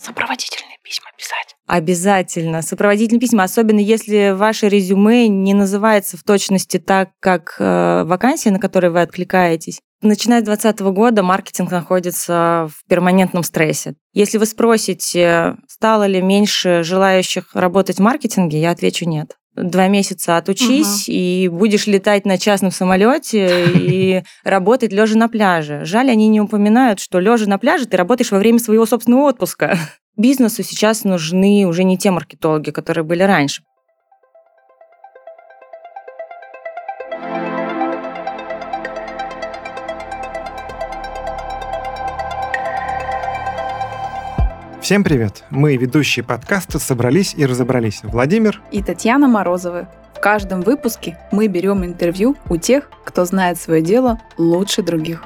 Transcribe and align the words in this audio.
сопроводительные 0.00 0.78
письма 0.82 1.10
писать. 1.16 1.56
Обязательно. 1.66 2.62
Сопроводительные 2.62 3.20
письма, 3.20 3.44
особенно 3.44 3.80
если 3.80 4.30
ваше 4.30 4.68
резюме 4.68 5.28
не 5.28 5.54
называется 5.54 6.16
в 6.16 6.22
точности 6.22 6.78
так, 6.78 7.10
как 7.20 7.56
э, 7.58 8.04
вакансия, 8.04 8.50
на 8.50 8.60
которой 8.60 8.90
вы 8.90 9.02
откликаетесь. 9.02 9.80
Начиная 10.00 10.40
с 10.40 10.44
2020 10.44 10.80
года 10.94 11.22
маркетинг 11.24 11.72
находится 11.72 12.68
в 12.70 12.88
перманентном 12.88 13.42
стрессе. 13.42 13.94
Если 14.12 14.38
вы 14.38 14.46
спросите, 14.46 15.56
стало 15.66 16.06
ли 16.06 16.22
меньше 16.22 16.84
желающих 16.84 17.54
работать 17.54 17.96
в 17.96 18.02
маркетинге, 18.02 18.60
я 18.60 18.70
отвечу 18.70 19.08
нет 19.08 19.37
два 19.62 19.88
месяца 19.88 20.36
отучись, 20.36 21.08
угу. 21.08 21.16
и 21.16 21.48
будешь 21.48 21.86
летать 21.86 22.24
на 22.24 22.38
частном 22.38 22.70
самолете 22.70 23.66
и 23.74 24.22
работать 24.44 24.92
лежа 24.92 25.16
на 25.16 25.28
пляже. 25.28 25.84
Жаль, 25.84 26.10
они 26.10 26.28
не 26.28 26.40
упоминают, 26.40 27.00
что 27.00 27.20
лежа 27.20 27.46
на 27.46 27.58
пляже 27.58 27.86
ты 27.86 27.96
работаешь 27.96 28.30
во 28.30 28.38
время 28.38 28.58
своего 28.58 28.86
собственного 28.86 29.28
отпуска. 29.28 29.78
Бизнесу 30.16 30.62
сейчас 30.62 31.04
нужны 31.04 31.64
уже 31.66 31.84
не 31.84 31.96
те 31.96 32.10
маркетологи, 32.10 32.70
которые 32.70 33.04
были 33.04 33.22
раньше. 33.22 33.62
Всем 44.88 45.04
привет! 45.04 45.44
Мы, 45.50 45.76
ведущие 45.76 46.24
подкаста, 46.24 46.78
собрались 46.78 47.34
и 47.34 47.44
разобрались. 47.44 48.00
Владимир 48.02 48.62
и 48.72 48.82
Татьяна 48.82 49.28
Морозовы. 49.28 49.86
В 50.16 50.20
каждом 50.22 50.62
выпуске 50.62 51.18
мы 51.30 51.46
берем 51.46 51.84
интервью 51.84 52.38
у 52.48 52.56
тех, 52.56 52.90
кто 53.04 53.26
знает 53.26 53.60
свое 53.60 53.82
дело 53.82 54.18
лучше 54.38 54.80
других. 54.80 55.22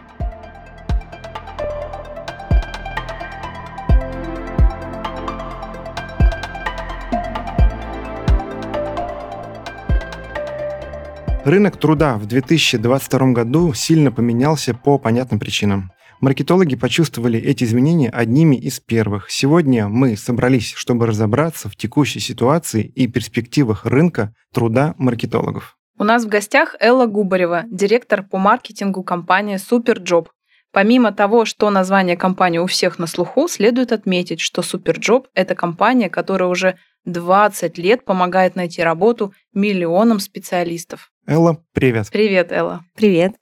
Рынок 11.44 11.77
труда 11.77 12.17
в 12.17 12.27
2022 12.27 13.27
году 13.31 13.72
сильно 13.75 14.11
поменялся 14.11 14.75
по 14.75 14.98
понятным 14.98 15.39
причинам. 15.39 15.92
Маркетологи 16.23 16.77
почувствовали 16.77 17.41
эти 17.41 17.65
изменения 17.65 18.09
одними 18.09 18.55
из 18.55 18.78
первых. 18.78 19.28
Сегодня 19.28 19.89
мы 19.89 20.17
собрались, 20.17 20.73
чтобы 20.73 21.06
разобраться 21.06 21.69
в 21.69 21.75
текущей 21.75 22.20
ситуации 22.20 22.84
и 22.84 23.09
перспективах 23.09 23.84
рынка 23.84 24.33
труда 24.55 24.95
маркетологов. 24.98 25.77
У 25.98 26.05
нас 26.05 26.25
в 26.25 26.28
гостях 26.28 26.77
Элла 26.78 27.06
Губарева, 27.06 27.65
директор 27.69 28.23
по 28.23 28.39
маркетингу 28.39 29.03
компании 29.03 29.56
Superjob. 29.56 30.28
Помимо 30.70 31.11
того, 31.11 31.45
что 31.45 31.69
название 31.70 32.17
компании 32.17 32.59
у 32.59 32.67
всех 32.67 33.00
на 33.00 33.09
слуху, 33.09 33.48
следует 33.48 33.91
отметить, 33.91 34.39
что 34.39 34.62
Superjob– 34.62 35.25
это 35.34 35.56
компания, 35.56 36.09
которая 36.09 36.48
уже 36.48 36.78
20 37.05 37.78
лет 37.78 38.05
помогает 38.05 38.55
найти 38.55 38.81
работу 38.81 39.34
миллионам 39.53 40.20
специалистов. 40.20 41.11
Элла, 41.27 41.65
привет. 41.73 42.11
Привет, 42.12 42.53
Элла. 42.53 42.84
Привет. 42.95 43.33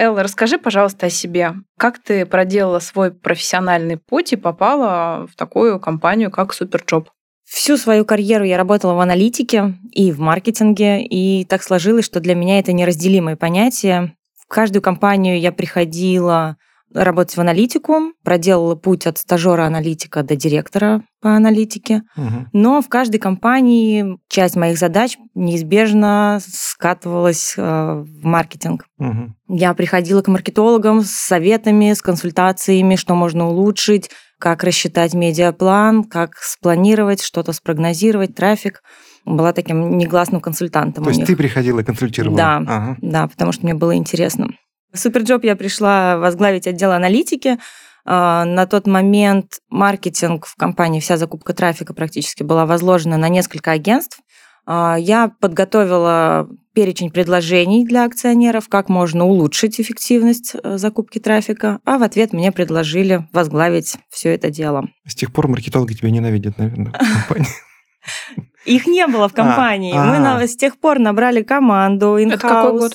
Элла, 0.00 0.22
расскажи, 0.22 0.56
пожалуйста, 0.56 1.06
о 1.06 1.10
себе. 1.10 1.56
Как 1.78 1.98
ты 1.98 2.24
проделала 2.24 2.78
свой 2.78 3.12
профессиональный 3.12 3.98
путь 3.98 4.32
и 4.32 4.36
попала 4.36 5.26
в 5.30 5.36
такую 5.36 5.78
компанию, 5.78 6.30
как 6.30 6.54
SuperJob? 6.54 7.10
Всю 7.44 7.76
свою 7.76 8.06
карьеру 8.06 8.44
я 8.44 8.56
работала 8.56 8.94
в 8.94 9.00
аналитике 9.00 9.74
и 9.92 10.10
в 10.10 10.18
маркетинге, 10.18 11.04
и 11.04 11.44
так 11.44 11.62
сложилось, 11.62 12.06
что 12.06 12.20
для 12.20 12.34
меня 12.34 12.58
это 12.58 12.72
неразделимые 12.72 13.36
понятия. 13.36 14.14
В 14.38 14.48
каждую 14.48 14.80
компанию 14.80 15.38
я 15.38 15.52
приходила 15.52 16.56
работать 16.94 17.36
в 17.36 17.40
аналитику, 17.40 18.12
проделала 18.24 18.74
путь 18.74 19.06
от 19.06 19.18
стажера-аналитика 19.18 20.22
до 20.22 20.36
директора 20.36 21.02
по 21.20 21.34
аналитике. 21.34 22.02
Угу. 22.16 22.46
Но 22.52 22.82
в 22.82 22.88
каждой 22.88 23.18
компании 23.18 24.18
часть 24.28 24.56
моих 24.56 24.78
задач 24.78 25.16
неизбежно 25.34 26.40
скатывалась 26.42 27.54
э, 27.56 27.62
в 27.62 28.24
маркетинг. 28.24 28.86
Угу. 28.98 29.34
Я 29.48 29.74
приходила 29.74 30.22
к 30.22 30.28
маркетологам 30.28 31.02
с 31.02 31.10
советами, 31.10 31.92
с 31.92 32.02
консультациями, 32.02 32.96
что 32.96 33.14
можно 33.14 33.48
улучшить, 33.48 34.10
как 34.38 34.64
рассчитать 34.64 35.14
медиаплан, 35.14 36.04
как 36.04 36.36
спланировать, 36.36 37.22
что-то 37.22 37.52
спрогнозировать, 37.52 38.34
трафик. 38.34 38.82
Была 39.26 39.52
таким 39.52 39.98
негласным 39.98 40.40
консультантом. 40.40 41.04
То 41.04 41.10
есть 41.10 41.26
ты 41.26 41.36
приходила 41.36 41.80
и 41.80 41.84
консультировала? 41.84 42.36
Да, 42.36 42.56
ага. 42.56 42.96
да, 43.02 43.28
потому 43.28 43.52
что 43.52 43.64
мне 43.64 43.74
было 43.74 43.94
интересно. 43.94 44.48
В 44.92 44.98
SuperJob 44.98 45.44
я 45.44 45.56
пришла 45.56 46.18
возглавить 46.18 46.66
отдел 46.66 46.92
аналитики. 46.92 47.58
А, 48.04 48.44
на 48.44 48.66
тот 48.66 48.86
момент 48.86 49.60
маркетинг 49.68 50.46
в 50.46 50.56
компании, 50.56 51.00
вся 51.00 51.16
закупка 51.16 51.52
трафика 51.52 51.94
практически 51.94 52.42
была 52.42 52.66
возложена 52.66 53.16
на 53.16 53.28
несколько 53.28 53.72
агентств. 53.72 54.20
А, 54.66 54.96
я 54.98 55.30
подготовила 55.40 56.48
перечень 56.74 57.10
предложений 57.10 57.86
для 57.86 58.04
акционеров, 58.04 58.68
как 58.68 58.88
можно 58.88 59.26
улучшить 59.26 59.80
эффективность 59.80 60.54
э, 60.54 60.78
закупки 60.78 61.18
трафика, 61.18 61.80
а 61.84 61.98
в 61.98 62.02
ответ 62.02 62.32
мне 62.32 62.52
предложили 62.52 63.26
возглавить 63.32 63.96
все 64.08 64.34
это 64.34 64.50
дело. 64.50 64.88
С 65.04 65.16
тех 65.16 65.32
пор 65.32 65.48
маркетологи 65.48 65.94
тебя 65.94 66.10
ненавидят, 66.10 66.58
наверное, 66.58 66.92
в 66.92 66.92
компании. 66.92 67.50
Их 68.64 68.86
не 68.86 69.06
было 69.06 69.28
в 69.28 69.32
а, 69.32 69.36
компании. 69.36 69.92
Мы 69.92 70.46
с 70.46 70.56
тех 70.56 70.78
пор 70.78 70.98
набрали 70.98 71.42
команду, 71.42 72.16
Это 72.16 72.38
какой 72.38 72.78
год? 72.78 72.92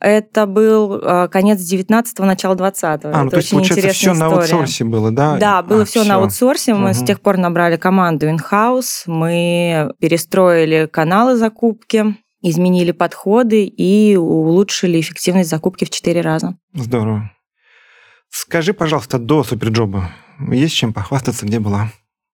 Это 0.00 0.46
был 0.46 1.00
а, 1.02 1.28
конец 1.28 1.60
19-го, 1.60 2.24
начало 2.24 2.54
20-го. 2.54 3.10
А, 3.12 3.24
ну, 3.24 3.30
то 3.30 3.36
есть, 3.38 3.50
получается, 3.50 3.88
все 3.90 4.12
история. 4.12 4.30
на 4.30 4.36
аутсорсе 4.36 4.84
было, 4.84 5.10
да? 5.10 5.36
Да, 5.38 5.62
было 5.62 5.82
а, 5.82 5.84
все, 5.84 6.02
все 6.02 6.08
на 6.08 6.16
аутсорсе. 6.16 6.74
Мы 6.74 6.90
угу. 6.90 6.94
с 6.94 7.04
тех 7.04 7.20
пор 7.20 7.36
набрали 7.36 7.76
команду 7.76 8.28
in-house, 8.28 9.04
мы 9.06 9.92
перестроили 9.98 10.86
каналы 10.86 11.36
закупки, 11.36 12.16
изменили 12.42 12.92
подходы 12.92 13.64
и 13.64 14.16
улучшили 14.16 15.00
эффективность 15.00 15.50
закупки 15.50 15.84
в 15.84 15.90
4 15.90 16.20
раза. 16.20 16.56
Здорово. 16.74 17.32
Скажи, 18.30 18.74
пожалуйста, 18.74 19.18
до 19.18 19.42
SuperJob 19.42 20.02
а 20.02 20.10
есть 20.38 20.74
чем 20.74 20.92
похвастаться, 20.92 21.46
где 21.46 21.58
была, 21.58 21.90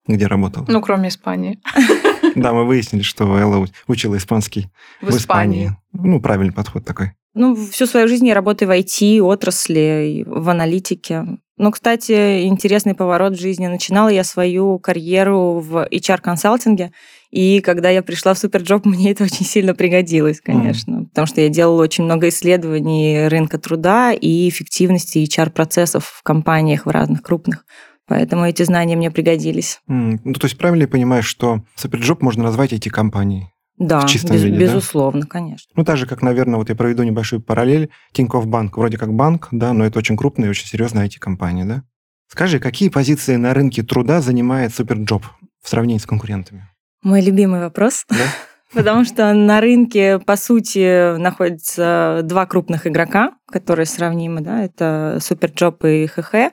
где 0.07 0.27
работала? 0.27 0.65
Ну, 0.69 0.81
кроме 0.81 1.09
Испании. 1.09 1.61
Да, 2.35 2.53
мы 2.53 2.65
выяснили, 2.65 3.03
что 3.03 3.39
Элла 3.39 3.67
учила 3.87 4.17
испанский 4.17 4.69
в, 5.01 5.11
Испании. 5.11 5.73
Ну, 5.93 6.21
правильный 6.21 6.53
подход 6.53 6.85
такой. 6.85 7.13
Ну, 7.35 7.55
всю 7.55 7.87
свою 7.87 8.09
жизнь 8.09 8.27
я 8.27 8.35
работаю 8.35 8.69
в 8.69 8.73
IT, 8.73 9.21
отрасли, 9.21 10.25
в 10.27 10.49
аналитике. 10.49 11.25
Ну, 11.57 11.73
кстати, 11.73 12.47
интересный 12.47 12.95
поворот 12.95 13.35
в 13.35 13.41
жизни. 13.41 13.67
Начинала 13.67 14.09
я 14.09 14.23
свою 14.25 14.79
карьеру 14.79 15.59
в 15.61 15.89
HR-консалтинге, 15.91 16.93
и 17.31 17.61
когда 17.61 17.91
я 17.91 18.03
пришла 18.03 18.35
в 18.35 18.39
SuperJob, 18.39 18.85
мне 18.87 19.11
это 19.11 19.25
очень 19.25 19.45
сильно 19.45 19.75
пригодилось, 19.75 20.41
конечно, 20.41 20.93
mm. 20.93 21.07
потому 21.09 21.27
что 21.27 21.41
я 21.41 21.49
делала 21.49 21.83
очень 21.83 22.05
много 22.05 22.29
исследований 22.29 23.27
рынка 23.29 23.59
труда 23.59 24.13
и 24.13 24.49
эффективности 24.49 25.19
HR-процессов 25.19 26.07
в 26.07 26.23
компаниях, 26.23 26.87
в 26.87 26.91
разных 26.91 27.23
крупных. 27.23 27.65
Поэтому 28.09 28.47
эти 28.47 28.63
знания 28.63 28.97
мне 28.97 29.11
пригодились. 29.11 29.81
Mm. 29.89 30.21
Ну, 30.25 30.33
то 30.33 30.47
есть 30.47 30.57
правильно 30.57 30.83
я 30.83 30.89
понимаю, 30.89 31.23
что 31.23 31.63
SuperJob 31.77 32.23
можно 32.23 32.43
назвать 32.43 32.73
эти 32.73 32.89
компании? 32.89 33.53
Да, 33.77 34.01
в 34.01 34.07
чистом 34.07 34.35
без, 34.35 34.43
виде, 34.43 34.59
безусловно, 34.59 35.21
да? 35.21 35.27
конечно. 35.29 35.71
Ну, 35.77 35.85
так 35.85 35.97
же, 35.99 36.07
как, 36.07 36.23
наверное, 36.23 36.57
вот 36.57 36.69
я 36.69 36.75
проведу 36.75 37.05
небольшую 37.05 37.41
параллель. 37.41 37.91
Тинькофф 38.13 38.47
Банк 38.47 38.77
вроде 38.77 38.99
как 38.99 39.15
банк, 39.15 39.49
да, 39.53 39.73
но 39.73 39.85
это 39.85 40.01
очень 40.01 40.17
крупная 40.17 40.49
и 40.49 40.51
очень 40.51 40.67
серьезная 40.67 41.07
IT-компания, 41.07 41.65
да? 41.65 41.83
Скажи, 42.29 42.59
какие 42.59 42.89
позиции 42.89 43.37
на 43.37 43.55
рынке 43.55 43.83
труда 43.83 44.21
занимает 44.21 44.75
SuperJob 44.75 45.25
в 45.63 45.69
сравнении 45.69 46.01
с 46.01 46.07
конкурентами? 46.07 46.69
Мой 47.03 47.21
любимый 47.21 47.61
вопрос. 47.61 48.05
Да? 48.09 48.17
Потому 48.75 49.05
что 49.05 49.33
на 49.33 49.61
рынке, 49.61 50.19
по 50.19 50.37
сути, 50.37 51.17
находятся 51.17 52.21
два 52.25 52.47
крупных 52.47 52.87
игрока, 52.87 53.33
которые 53.47 53.87
сравнимы, 53.87 54.41
да, 54.41 54.63
это 54.63 55.19
SuperJob 55.23 55.85
и 55.85 56.07
HH 56.07 56.53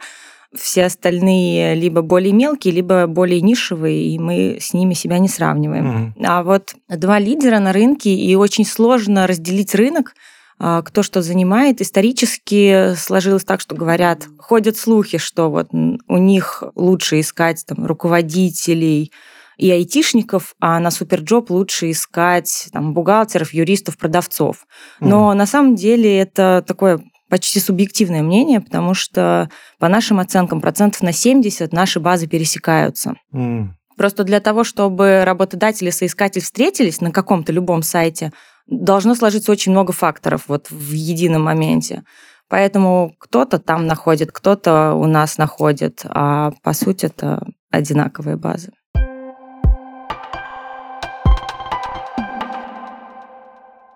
все 0.57 0.85
остальные 0.85 1.75
либо 1.75 2.01
более 2.01 2.33
мелкие, 2.33 2.73
либо 2.73 3.07
более 3.07 3.41
нишевые, 3.41 4.09
и 4.09 4.19
мы 4.19 4.57
с 4.59 4.73
ними 4.73 4.93
себя 4.93 5.19
не 5.19 5.27
сравниваем. 5.27 6.13
Mm-hmm. 6.17 6.25
А 6.25 6.43
вот 6.43 6.75
два 6.89 7.19
лидера 7.19 7.59
на 7.59 7.73
рынке, 7.73 8.13
и 8.13 8.35
очень 8.35 8.65
сложно 8.65 9.27
разделить 9.27 9.75
рынок, 9.75 10.13
а, 10.57 10.81
кто 10.81 11.03
что 11.03 11.21
занимает. 11.21 11.81
Исторически 11.81 12.95
сложилось 12.95 13.43
так, 13.43 13.61
что 13.61 13.75
говорят, 13.75 14.27
ходят 14.37 14.77
слухи, 14.77 15.17
что 15.17 15.49
вот 15.49 15.69
у 15.71 16.17
них 16.17 16.63
лучше 16.75 17.19
искать 17.19 17.65
там, 17.65 17.85
руководителей, 17.85 19.11
и 19.57 19.71
айтишников, 19.71 20.53
а 20.59 20.79
на 20.79 20.91
SuperJob 20.91 21.49
лучше 21.49 21.91
искать 21.91 22.67
там, 22.73 22.93
бухгалтеров, 22.93 23.53
юристов, 23.53 23.97
продавцов. 23.97 24.67
Но 24.99 25.31
mm. 25.31 25.35
на 25.35 25.45
самом 25.45 25.75
деле 25.75 26.19
это 26.19 26.63
такое 26.67 27.01
почти 27.29 27.59
субъективное 27.59 28.21
мнение, 28.21 28.61
потому 28.61 28.93
что 28.93 29.49
по 29.79 29.87
нашим 29.87 30.19
оценкам 30.19 30.61
процентов 30.61 31.01
на 31.01 31.11
70 31.11 31.71
наши 31.73 31.99
базы 31.99 32.27
пересекаются. 32.27 33.15
Mm. 33.33 33.69
Просто 33.97 34.23
для 34.23 34.39
того, 34.39 34.63
чтобы 34.63 35.23
работодатель 35.23 35.87
и 35.87 35.91
соискатель 35.91 36.41
встретились 36.41 37.01
на 37.01 37.11
каком-то 37.11 37.51
любом 37.51 37.81
сайте, 37.81 38.31
должно 38.67 39.15
сложиться 39.15 39.51
очень 39.51 39.71
много 39.71 39.93
факторов 39.93 40.43
вот 40.47 40.69
в 40.69 40.91
едином 40.91 41.43
моменте. 41.43 42.03
Поэтому 42.47 43.15
кто-то 43.19 43.57
там 43.57 43.87
находит, 43.87 44.31
кто-то 44.31 44.93
у 44.93 45.07
нас 45.07 45.37
находит, 45.37 46.01
а 46.05 46.51
по 46.61 46.73
сути 46.73 47.07
это 47.07 47.45
одинаковые 47.71 48.37
базы. 48.37 48.71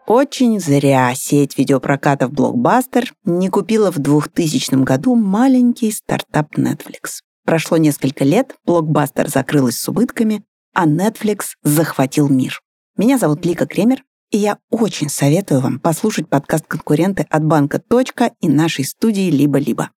Очень 0.10 0.60
зря 0.60 1.14
сеть 1.14 1.56
видеопрокатов 1.56 2.32
Blockbuster 2.32 3.10
не 3.26 3.48
купила 3.48 3.92
в 3.92 4.00
2000 4.00 4.84
году 4.84 5.14
маленький 5.14 5.92
стартап 5.92 6.58
Netflix. 6.58 7.20
Прошло 7.46 7.78
несколько 7.78 8.24
лет, 8.24 8.56
Blockbuster 8.68 9.30
закрылась 9.30 9.80
с 9.80 9.88
убытками, 9.88 10.44
а 10.74 10.88
Netflix 10.88 11.50
захватил 11.62 12.28
мир. 12.28 12.60
Меня 12.98 13.20
зовут 13.20 13.46
Лика 13.46 13.68
Кремер, 13.68 14.04
и 14.32 14.40
я 14.40 14.58
очень 14.72 15.10
советую 15.10 15.62
вам 15.62 15.80
послушать 15.80 16.28
подкаст 16.28 16.66
«Конкуренты» 16.66 17.28
от 17.30 17.46
банка 17.46 17.78
«Точка» 17.78 18.32
и 18.42 18.50
нашей 18.50 18.86
студии 18.86 19.30
«Либо-либо». 19.30 19.92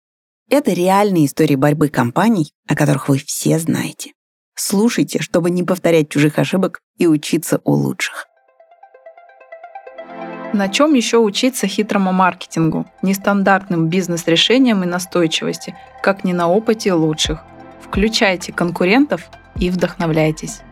Это 0.48 0.72
реальные 0.72 1.26
истории 1.26 1.54
борьбы 1.54 1.88
компаний, 1.88 2.52
о 2.66 2.74
которых 2.74 3.08
вы 3.08 3.18
все 3.18 3.60
знаете. 3.60 4.10
Слушайте, 4.56 5.22
чтобы 5.22 5.50
не 5.50 5.62
повторять 5.62 6.08
чужих 6.08 6.40
ошибок 6.40 6.80
и 6.98 7.06
учиться 7.06 7.60
у 7.62 7.74
лучших. 7.74 8.26
На 10.52 10.68
чем 10.68 10.94
еще 10.94 11.18
учиться 11.18 11.68
хитрому 11.68 12.12
маркетингу, 12.12 12.84
нестандартным 13.02 13.88
бизнес-решениям 13.88 14.82
и 14.82 14.86
настойчивости, 14.86 15.76
как 16.02 16.24
не 16.24 16.32
на 16.32 16.48
опыте 16.48 16.92
лучших? 16.92 17.40
Включайте 17.80 18.52
конкурентов 18.52 19.30
и 19.60 19.70
вдохновляйтесь. 19.70 20.62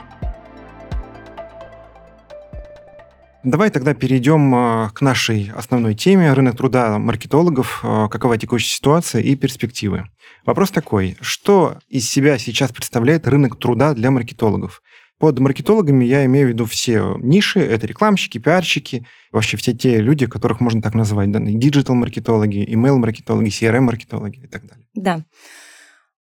Давай 3.44 3.70
тогда 3.70 3.94
перейдем 3.94 4.52
а, 4.52 4.90
к 4.90 5.00
нашей 5.00 5.52
основной 5.54 5.94
теме 5.94 6.32
рынок 6.32 6.56
труда 6.56 6.98
маркетологов, 6.98 7.80
а, 7.84 8.08
какова 8.08 8.36
текущая 8.36 8.74
ситуация 8.74 9.22
и 9.22 9.36
перспективы. 9.36 10.08
Вопрос 10.44 10.72
такой, 10.72 11.16
что 11.20 11.78
из 11.88 12.10
себя 12.10 12.36
сейчас 12.38 12.72
представляет 12.72 13.28
рынок 13.28 13.56
труда 13.56 13.94
для 13.94 14.10
маркетологов? 14.10 14.82
Под 15.18 15.40
маркетологами 15.40 16.04
я 16.04 16.24
имею 16.26 16.46
в 16.46 16.50
виду 16.50 16.64
все 16.64 17.16
ниши, 17.18 17.58
это 17.60 17.86
рекламщики, 17.86 18.38
пиарщики, 18.38 19.04
вообще 19.32 19.56
все 19.56 19.72
те 19.72 19.98
люди, 19.98 20.26
которых 20.26 20.60
можно 20.60 20.80
так 20.80 20.94
назвать, 20.94 21.32
да, 21.32 21.40
диджитал-маркетологи, 21.40 22.64
email-маркетологи, 22.72 23.48
CRM-маркетологи 23.48 24.44
и 24.44 24.46
так 24.46 24.62
далее. 24.66 24.86
Да. 24.94 25.24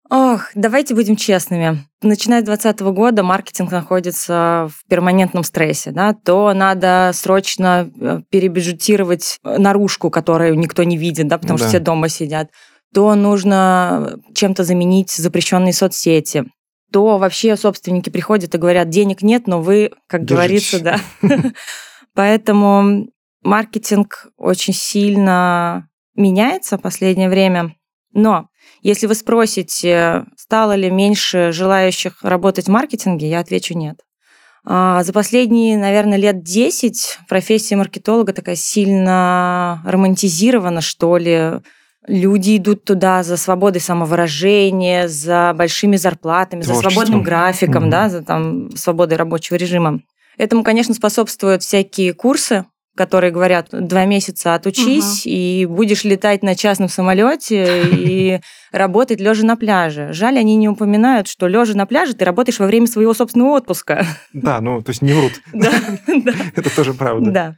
Ох, 0.08 0.50
давайте 0.54 0.94
будем 0.94 1.16
честными. 1.16 1.84
Начиная 2.00 2.40
с 2.40 2.44
2020 2.44 2.80
года 2.94 3.22
маркетинг 3.22 3.72
находится 3.72 4.68
в 4.70 4.88
перманентном 4.88 5.42
стрессе. 5.42 5.90
Да? 5.90 6.14
То 6.14 6.54
надо 6.54 7.10
срочно 7.12 7.90
э, 8.00 8.20
перебюджетировать 8.30 9.38
наружку, 9.42 10.10
которую 10.10 10.56
никто 10.58 10.84
не 10.84 10.96
видит, 10.96 11.26
да, 11.26 11.38
потому 11.38 11.58
да. 11.58 11.64
что 11.64 11.68
все 11.68 11.80
дома 11.80 12.08
сидят. 12.08 12.50
То 12.94 13.14
нужно 13.16 14.20
чем-то 14.32 14.62
заменить 14.62 15.10
запрещенные 15.10 15.72
соцсети 15.72 16.44
то 16.92 17.18
вообще 17.18 17.56
собственники 17.56 18.10
приходят 18.10 18.54
и 18.54 18.58
говорят, 18.58 18.88
денег 18.88 19.22
нет, 19.22 19.46
но 19.46 19.60
вы, 19.60 19.92
как 20.06 20.24
Держитесь. 20.24 20.80
говорится, 20.80 21.00
да. 21.22 21.52
Поэтому 22.14 23.08
маркетинг 23.42 24.28
очень 24.36 24.74
сильно 24.74 25.88
меняется 26.14 26.78
в 26.78 26.82
последнее 26.82 27.28
время. 27.28 27.74
Но 28.12 28.48
если 28.82 29.06
вы 29.06 29.14
спросите, 29.14 30.24
стало 30.36 30.74
ли 30.74 30.90
меньше 30.90 31.52
желающих 31.52 32.22
работать 32.22 32.66
в 32.66 32.70
маркетинге, 32.70 33.28
я 33.28 33.40
отвечу 33.40 33.76
нет. 33.76 34.00
А, 34.64 35.04
за 35.04 35.12
последние, 35.12 35.78
наверное, 35.78 36.18
лет 36.18 36.42
10 36.42 37.18
профессия 37.28 37.76
маркетолога 37.76 38.32
такая 38.32 38.56
сильно 38.56 39.82
романтизирована, 39.84 40.80
что 40.80 41.16
ли, 41.18 41.60
Люди 42.08 42.56
идут 42.56 42.84
туда 42.84 43.22
за 43.22 43.36
свободой 43.36 43.80
самовыражения, 43.80 45.08
за 45.08 45.52
большими 45.56 45.96
зарплатами, 45.96 46.62
за 46.62 46.74
свободным 46.74 47.22
графиком, 47.22 47.84
угу. 47.84 47.90
да, 47.90 48.08
за 48.08 48.22
там, 48.22 48.70
свободой 48.76 49.18
рабочего 49.18 49.56
режима. 49.56 50.00
Этому, 50.38 50.62
конечно, 50.62 50.94
способствуют 50.94 51.62
всякие 51.62 52.12
курсы, 52.12 52.66
которые 52.96 53.30
говорят, 53.30 53.68
два 53.70 54.06
месяца 54.06 54.54
отучись, 54.54 55.20
угу. 55.20 55.32
и 55.32 55.66
будешь 55.66 56.04
летать 56.04 56.42
на 56.42 56.56
частном 56.56 56.88
самолете 56.88 57.84
и 57.92 58.40
работать 58.72 59.20
лежа 59.20 59.44
на 59.44 59.56
пляже. 59.56 60.12
Жаль, 60.12 60.38
они 60.38 60.56
не 60.56 60.68
упоминают, 60.68 61.28
что 61.28 61.46
лежа 61.46 61.74
на 61.74 61.86
пляже 61.86 62.14
ты 62.14 62.24
работаешь 62.24 62.58
во 62.58 62.66
время 62.66 62.86
своего 62.86 63.14
собственного 63.14 63.56
отпуска. 63.56 64.06
Да, 64.32 64.60
ну, 64.60 64.82
то 64.82 64.90
есть 64.90 65.02
не 65.02 65.12
врут. 65.12 65.32
Да, 65.52 65.72
Это 66.56 66.74
тоже 66.74 66.94
правда. 66.94 67.30
Да. 67.30 67.56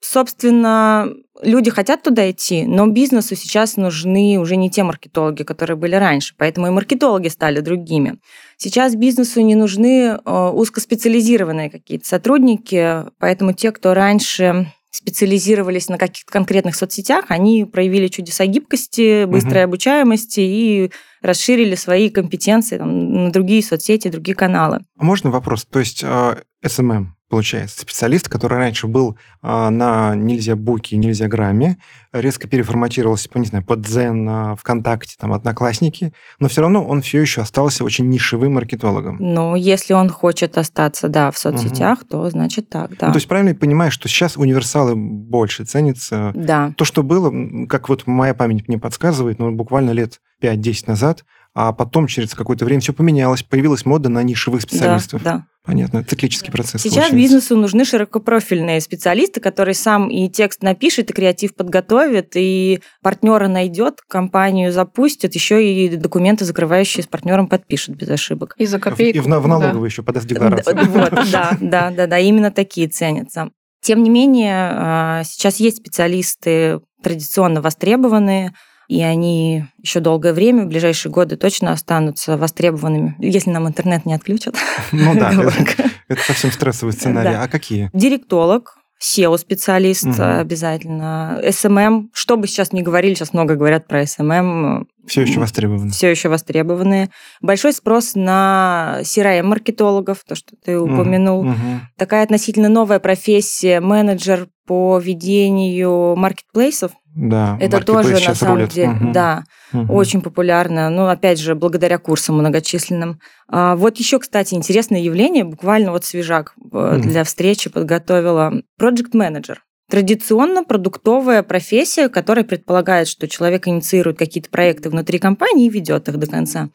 Собственно, 0.00 1.12
люди 1.42 1.70
хотят 1.70 2.02
туда 2.02 2.30
идти, 2.30 2.64
но 2.66 2.86
бизнесу 2.86 3.34
сейчас 3.34 3.76
нужны 3.76 4.38
уже 4.38 4.54
не 4.56 4.70
те 4.70 4.84
маркетологи, 4.84 5.42
которые 5.42 5.76
были 5.76 5.96
раньше, 5.96 6.34
поэтому 6.38 6.68
и 6.68 6.70
маркетологи 6.70 7.28
стали 7.28 7.60
другими. 7.60 8.18
Сейчас 8.56 8.94
бизнесу 8.94 9.40
не 9.40 9.56
нужны 9.56 10.18
э, 10.24 10.50
узкоспециализированные 10.54 11.68
какие-то 11.68 12.06
сотрудники, 12.06 13.04
поэтому 13.18 13.52
те, 13.52 13.72
кто 13.72 13.92
раньше 13.92 14.72
специализировались 14.90 15.88
на 15.88 15.98
каких-то 15.98 16.32
конкретных 16.32 16.74
соцсетях, 16.74 17.26
они 17.28 17.64
проявили 17.64 18.08
чудеса 18.08 18.46
гибкости, 18.46 19.24
быстрой 19.24 19.64
угу. 19.64 19.70
обучаемости 19.70 20.40
и 20.40 20.92
расширили 21.22 21.74
свои 21.74 22.08
компетенции 22.08 22.78
там, 22.78 23.24
на 23.24 23.32
другие 23.32 23.62
соцсети, 23.62 24.08
другие 24.08 24.34
каналы. 24.34 24.80
А 24.96 25.04
можно 25.04 25.30
вопрос? 25.30 25.64
То 25.66 25.80
есть 25.80 26.02
э, 26.02 26.42
SMM, 26.64 27.06
получается, 27.28 27.80
специалист, 27.80 28.28
который 28.28 28.58
раньше 28.58 28.86
был 28.86 29.16
а, 29.42 29.70
на 29.70 30.14
нельзя 30.14 30.56
буке, 30.56 30.96
нельзя 30.96 31.28
грамме, 31.28 31.78
резко 32.12 32.48
переформатировался, 32.48 33.28
по, 33.28 33.38
не 33.38 33.46
знаю, 33.46 33.64
под 33.64 33.80
Zen, 33.80 34.26
а, 34.28 34.56
ВКонтакте, 34.56 35.16
там, 35.18 35.32
Одноклассники, 35.32 36.12
но 36.40 36.48
все 36.48 36.62
равно 36.62 36.84
он 36.84 37.02
все 37.02 37.20
еще 37.20 37.42
остался 37.42 37.84
очень 37.84 38.08
нишевым 38.08 38.54
маркетологом. 38.54 39.18
Ну, 39.20 39.54
если 39.54 39.92
он 39.92 40.08
хочет 40.08 40.56
остаться, 40.56 41.08
да, 41.08 41.30
в 41.30 41.38
соцсетях, 41.38 42.00
угу. 42.00 42.08
то 42.08 42.30
значит 42.30 42.70
так, 42.70 42.96
да. 42.96 43.08
Ну, 43.08 43.12
то 43.12 43.18
есть 43.18 43.28
правильно 43.28 43.54
понимаешь, 43.54 43.92
что 43.92 44.08
сейчас 44.08 44.36
универсалы 44.36 44.94
больше 44.96 45.64
ценятся. 45.64 46.32
Да. 46.34 46.72
То, 46.76 46.84
что 46.84 47.02
было, 47.02 47.66
как 47.66 47.88
вот 47.88 48.06
моя 48.06 48.34
память 48.34 48.68
мне 48.68 48.78
подсказывает, 48.78 49.38
ну, 49.38 49.52
буквально 49.52 49.90
лет 49.90 50.20
5-10 50.42 50.84
назад, 50.86 51.24
а 51.60 51.72
потом 51.72 52.06
через 52.06 52.36
какое-то 52.36 52.64
время 52.64 52.80
все 52.80 52.92
поменялось, 52.92 53.42
появилась 53.42 53.84
мода 53.84 54.08
на 54.08 54.22
нишевых 54.22 54.62
специалистов. 54.62 55.24
Да, 55.24 55.32
да. 55.32 55.44
Понятно, 55.64 56.04
циклический 56.04 56.52
процесс. 56.52 56.82
Сейчас 56.82 56.94
получается. 56.94 57.16
бизнесу 57.16 57.56
нужны 57.56 57.84
широкопрофильные 57.84 58.80
специалисты, 58.80 59.40
которые 59.40 59.74
сам 59.74 60.08
и 60.08 60.28
текст 60.28 60.62
напишет, 60.62 61.10
и 61.10 61.12
креатив 61.12 61.56
подготовит, 61.56 62.36
и 62.36 62.78
партнера 63.02 63.48
найдет, 63.48 64.02
компанию 64.08 64.70
запустит, 64.70 65.34
еще 65.34 65.68
и 65.68 65.96
документы, 65.96 66.44
закрывающие 66.44 67.02
с 67.02 67.08
партнером, 67.08 67.48
подпишет 67.48 67.96
без 67.96 68.08
ошибок. 68.08 68.54
И 68.56 68.64
за 68.64 68.78
копейку. 68.78 69.18
И 69.18 69.20
в, 69.20 69.24
в 69.24 69.28
налоговую 69.48 69.80
да. 69.80 69.86
еще 69.86 70.04
подаст 70.04 70.28
декларацию. 70.28 70.76
Вот, 70.86 71.10
да, 71.32 71.56
да, 71.60 71.90
да, 71.90 72.06
да, 72.06 72.18
именно 72.20 72.52
такие 72.52 72.86
ценятся. 72.86 73.50
Тем 73.82 74.04
не 74.04 74.10
менее, 74.10 74.70
а, 74.72 75.24
сейчас 75.24 75.56
есть 75.56 75.78
специалисты 75.78 76.78
традиционно 77.02 77.60
востребованные, 77.60 78.54
и 78.88 79.02
они 79.02 79.66
еще 79.82 80.00
долгое 80.00 80.32
время, 80.32 80.64
в 80.64 80.68
ближайшие 80.68 81.12
годы 81.12 81.36
точно 81.36 81.72
останутся 81.72 82.38
востребованными, 82.38 83.14
если 83.18 83.50
нам 83.50 83.68
интернет 83.68 84.06
не 84.06 84.14
отключат. 84.14 84.56
Ну 84.92 85.14
да, 85.14 85.32
это, 86.08 86.22
совсем 86.22 86.50
стрессовый 86.50 86.94
сценарий. 86.94 87.36
А 87.36 87.48
какие? 87.48 87.90
Директолог, 87.92 88.78
SEO-специалист 89.00 90.06
угу. 90.06 90.22
обязательно, 90.22 91.38
SMM, 91.44 92.08
что 92.12 92.36
бы 92.36 92.48
сейчас 92.48 92.72
ни 92.72 92.80
говорили, 92.80 93.14
сейчас 93.14 93.34
много 93.34 93.54
говорят 93.54 93.86
про 93.86 94.02
SMM. 94.02 94.86
Все 95.08 95.22
еще 95.22 95.40
востребованы. 95.40 95.90
Все 95.90 96.10
еще 96.10 96.28
востребованы. 96.28 97.10
Большой 97.40 97.72
спрос 97.72 98.14
на 98.14 98.98
CRM-маркетологов, 99.02 100.18
то, 100.26 100.34
что 100.34 100.54
ты 100.62 100.78
упомянул. 100.78 101.40
Угу. 101.40 101.56
Такая 101.96 102.22
относительно 102.22 102.68
новая 102.68 102.98
профессия, 102.98 103.80
менеджер 103.80 104.48
по 104.66 104.98
ведению 104.98 106.14
маркетплейсов. 106.16 106.92
Да, 107.16 107.56
это 107.60 107.80
тоже 107.80 108.12
на 108.12 108.34
самом 108.34 108.56
рулит. 108.56 108.70
деле, 108.70 108.90
угу. 108.90 109.12
да, 109.12 109.42
угу. 109.72 109.92
очень 109.94 110.20
популярно. 110.20 110.88
Ну, 110.90 111.08
опять 111.08 111.40
же, 111.40 111.54
благодаря 111.54 111.98
курсам 111.98 112.36
многочисленным. 112.36 113.18
А 113.48 113.74
вот 113.74 113.96
еще, 113.98 114.20
кстати, 114.20 114.54
интересное 114.54 115.00
явление, 115.00 115.44
буквально 115.44 115.90
вот 115.90 116.04
свежак 116.04 116.54
угу. 116.58 116.98
для 116.98 117.24
встречи 117.24 117.70
подготовила. 117.70 118.62
Project 118.80 119.14
Manager. 119.14 119.56
Традиционно 119.90 120.64
продуктовая 120.64 121.42
профессия, 121.42 122.08
которая 122.08 122.44
предполагает, 122.44 123.08
что 123.08 123.26
человек 123.26 123.66
инициирует 123.68 124.18
какие-то 124.18 124.50
проекты 124.50 124.90
внутри 124.90 125.18
компании 125.18 125.66
и 125.66 125.70
ведет 125.70 126.08
их 126.08 126.18
до 126.18 126.26
конца. 126.26 126.68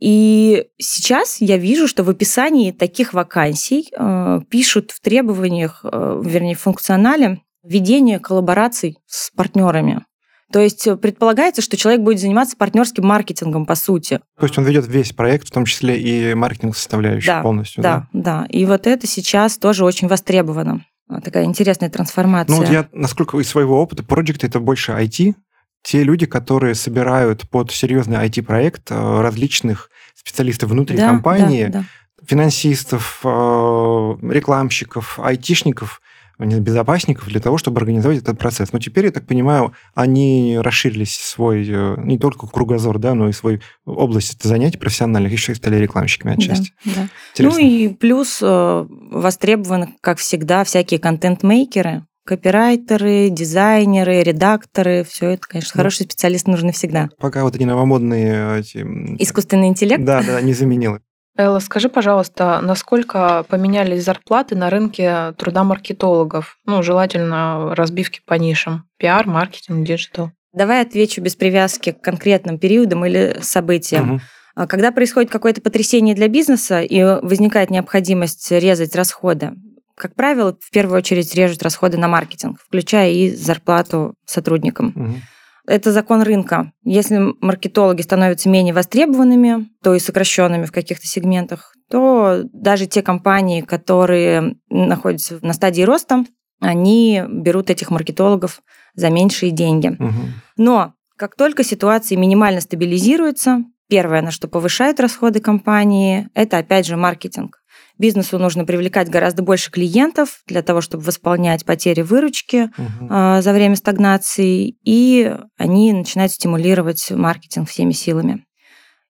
И 0.00 0.66
сейчас 0.78 1.40
я 1.40 1.58
вижу, 1.58 1.88
что 1.88 2.04
в 2.04 2.10
описании 2.10 2.70
таких 2.70 3.12
вакансий 3.12 3.88
э, 3.92 4.40
пишут 4.48 4.92
в 4.92 5.00
требованиях, 5.00 5.80
э, 5.82 6.22
вернее, 6.24 6.54
в 6.54 6.60
функционале 6.60 7.42
ведение 7.64 8.20
коллабораций 8.20 8.96
с 9.06 9.30
партнерами. 9.32 10.04
То 10.52 10.60
есть 10.60 10.86
э, 10.86 10.96
предполагается, 10.96 11.62
что 11.62 11.76
человек 11.76 12.00
будет 12.00 12.20
заниматься 12.20 12.56
партнерским 12.56 13.04
маркетингом, 13.06 13.66
по 13.66 13.74
сути. 13.74 14.20
То 14.38 14.46
есть 14.46 14.56
он 14.56 14.64
ведет 14.64 14.86
весь 14.86 15.12
проект, 15.12 15.48
в 15.48 15.50
том 15.50 15.64
числе 15.64 16.00
и 16.00 16.32
маркетинг 16.34 16.76
составляющую 16.76 17.34
да, 17.34 17.42
полностью. 17.42 17.82
Да, 17.82 18.08
да, 18.12 18.42
да. 18.42 18.46
И 18.48 18.64
вот 18.64 18.86
это 18.86 19.06
сейчас 19.06 19.58
тоже 19.58 19.84
очень 19.84 20.08
востребовано. 20.08 20.84
Такая 21.22 21.44
интересная 21.44 21.88
трансформация. 21.88 22.54
Ну, 22.54 22.62
вот 22.62 22.70
я, 22.70 22.88
насколько 22.92 23.38
из 23.38 23.48
своего 23.48 23.80
опыта, 23.80 24.02
проект 24.02 24.44
это 24.44 24.60
больше 24.60 24.92
IT, 24.92 25.34
те 25.82 26.02
люди, 26.02 26.26
которые 26.26 26.74
собирают 26.74 27.48
под 27.48 27.70
серьезный 27.70 28.18
IT-проект 28.28 28.90
э, 28.90 29.20
различных 29.20 29.90
специалистов 30.14 30.70
внутри 30.70 30.98
Да, 30.98 31.08
компании, 31.08 31.66
да, 31.66 31.80
да. 31.80 31.84
финансистов, 32.26 33.20
э, 33.24 33.28
рекламщиков, 33.28 35.18
айтишников, 35.18 36.02
безопасников 36.38 37.26
для 37.28 37.40
того, 37.40 37.58
чтобы 37.58 37.78
организовать 37.78 38.18
этот 38.18 38.38
процесс. 38.38 38.72
Но 38.72 38.78
теперь, 38.78 39.06
я 39.06 39.10
так 39.10 39.26
понимаю, 39.26 39.72
они 39.94 40.58
расширились 40.60 41.16
свой 41.16 41.66
э, 41.68 41.96
не 42.04 42.18
только 42.18 42.46
кругозор, 42.46 42.98
да, 42.98 43.14
но 43.14 43.28
и 43.28 43.32
свой 43.32 43.60
область 43.84 44.42
занятий 44.42 44.78
профессиональных, 44.78 45.32
еще 45.32 45.52
и 45.52 45.54
стали 45.56 45.76
рекламщиками 45.76 46.34
отчасти. 46.34 46.72
Да, 46.84 46.92
да. 46.94 47.08
Интересно. 47.32 47.60
Ну 47.60 47.66
и 47.66 47.88
плюс 47.88 48.38
э, 48.40 48.86
востребованы, 48.88 49.94
как 50.00 50.18
всегда, 50.18 50.64
всякие 50.64 51.00
контент-мейкеры, 51.00 52.04
копирайтеры, 52.24 53.30
дизайнеры, 53.30 54.22
редакторы. 54.22 55.04
Все 55.08 55.30
это, 55.30 55.48
конечно, 55.48 55.72
Ну. 55.74 55.78
хорошие 55.78 56.04
специалисты 56.06 56.50
нужны 56.50 56.72
всегда. 56.72 57.08
Пока 57.18 57.42
вот 57.42 57.56
эти 57.56 57.64
новомодные... 57.64 58.60
Эти... 58.60 58.78
м, 58.78 59.16
Искусственный 59.18 59.68
интеллект. 59.68 60.04
Да, 60.04 60.22
да, 60.22 60.40
не 60.40 60.52
заменил. 60.52 60.98
Элла, 61.38 61.60
скажи, 61.60 61.88
пожалуйста, 61.88 62.60
насколько 62.60 63.44
поменялись 63.48 64.04
зарплаты 64.04 64.56
на 64.56 64.70
рынке 64.70 65.34
труда 65.38 65.62
маркетологов? 65.62 66.58
Ну, 66.66 66.82
желательно 66.82 67.76
разбивки 67.76 68.20
по 68.26 68.34
нишам. 68.34 68.88
Пиар, 68.98 69.24
маркетинг, 69.28 69.86
digital. 69.86 70.32
Давай 70.52 70.82
отвечу 70.82 71.22
без 71.22 71.36
привязки 71.36 71.92
к 71.92 72.00
конкретным 72.00 72.58
периодам 72.58 73.06
или 73.06 73.36
событиям. 73.40 74.20
А 74.56 74.66
Когда 74.66 74.90
происходит 74.90 75.30
какое-то 75.30 75.60
потрясение 75.62 76.16
для 76.16 76.26
бизнеса 76.26 76.80
и 76.80 77.00
возникает 77.04 77.70
необходимость 77.70 78.50
резать 78.50 78.96
расходы, 78.96 79.52
как 79.94 80.16
правило, 80.16 80.56
в 80.60 80.70
первую 80.70 80.98
очередь 80.98 81.32
режут 81.36 81.62
расходы 81.62 81.98
на 81.98 82.08
маркетинг, 82.08 82.58
включая 82.66 83.12
и 83.12 83.30
зарплату 83.30 84.14
сотрудникам. 84.24 84.92
Мгм. 84.96 85.22
Это 85.68 85.92
закон 85.92 86.22
рынка. 86.22 86.72
Если 86.82 87.34
маркетологи 87.42 88.00
становятся 88.00 88.48
менее 88.48 88.72
востребованными, 88.72 89.68
то 89.82 89.94
и 89.94 89.98
сокращенными 89.98 90.64
в 90.64 90.72
каких-то 90.72 91.06
сегментах, 91.06 91.74
то 91.90 92.40
даже 92.54 92.86
те 92.86 93.02
компании, 93.02 93.60
которые 93.60 94.56
находятся 94.70 95.38
на 95.42 95.52
стадии 95.52 95.82
роста, 95.82 96.24
они 96.60 97.22
берут 97.28 97.68
этих 97.68 97.90
маркетологов 97.90 98.62
за 98.94 99.10
меньшие 99.10 99.52
деньги. 99.52 99.88
Мгм. 99.88 100.32
Но 100.56 100.94
как 101.16 101.36
только 101.36 101.62
ситуация 101.62 102.16
минимально 102.16 102.62
стабилизируется, 102.62 103.62
первое, 103.90 104.22
на 104.22 104.30
что 104.30 104.48
повышает 104.48 105.00
расходы 105.00 105.40
компании, 105.40 106.28
это 106.34 106.56
опять 106.56 106.86
же 106.86 106.96
маркетинг. 106.96 107.58
Бизнесу 107.98 108.38
нужно 108.38 108.64
привлекать 108.64 109.10
гораздо 109.10 109.42
больше 109.42 109.70
клиентов 109.70 110.42
для 110.46 110.62
того, 110.62 110.80
чтобы 110.80 111.02
восполнять 111.02 111.64
потери 111.64 112.02
выручки 112.02 112.70
а, 113.10 113.42
за 113.42 113.52
время 113.52 113.74
стагнации, 113.74 114.76
и 114.84 115.34
они 115.56 115.92
начинают 115.92 116.32
стимулировать 116.32 117.10
маркетинг 117.10 117.68
всеми 117.68 117.92
силами. 117.92 118.44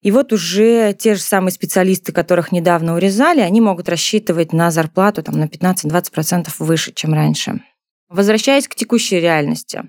И 0.00 0.10
вот 0.10 0.32
уже 0.32 0.94
те 0.98 1.14
же 1.14 1.20
самые 1.20 1.52
специалисты, 1.52 2.12
которых 2.12 2.52
недавно 2.52 2.94
урезали, 2.94 3.40
они 3.40 3.60
могут 3.60 3.88
рассчитывать 3.88 4.52
на 4.52 4.70
зарплату 4.70 5.22
там, 5.22 5.38
на 5.38 5.44
15-20% 5.44 6.48
выше, 6.60 6.92
чем 6.94 7.14
раньше. 7.14 7.60
Возвращаясь 8.08 8.68
к 8.68 8.74
текущей 8.74 9.20
реальности. 9.20 9.82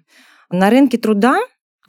На 0.50 0.70
рынке 0.70 0.98
труда, 0.98 1.40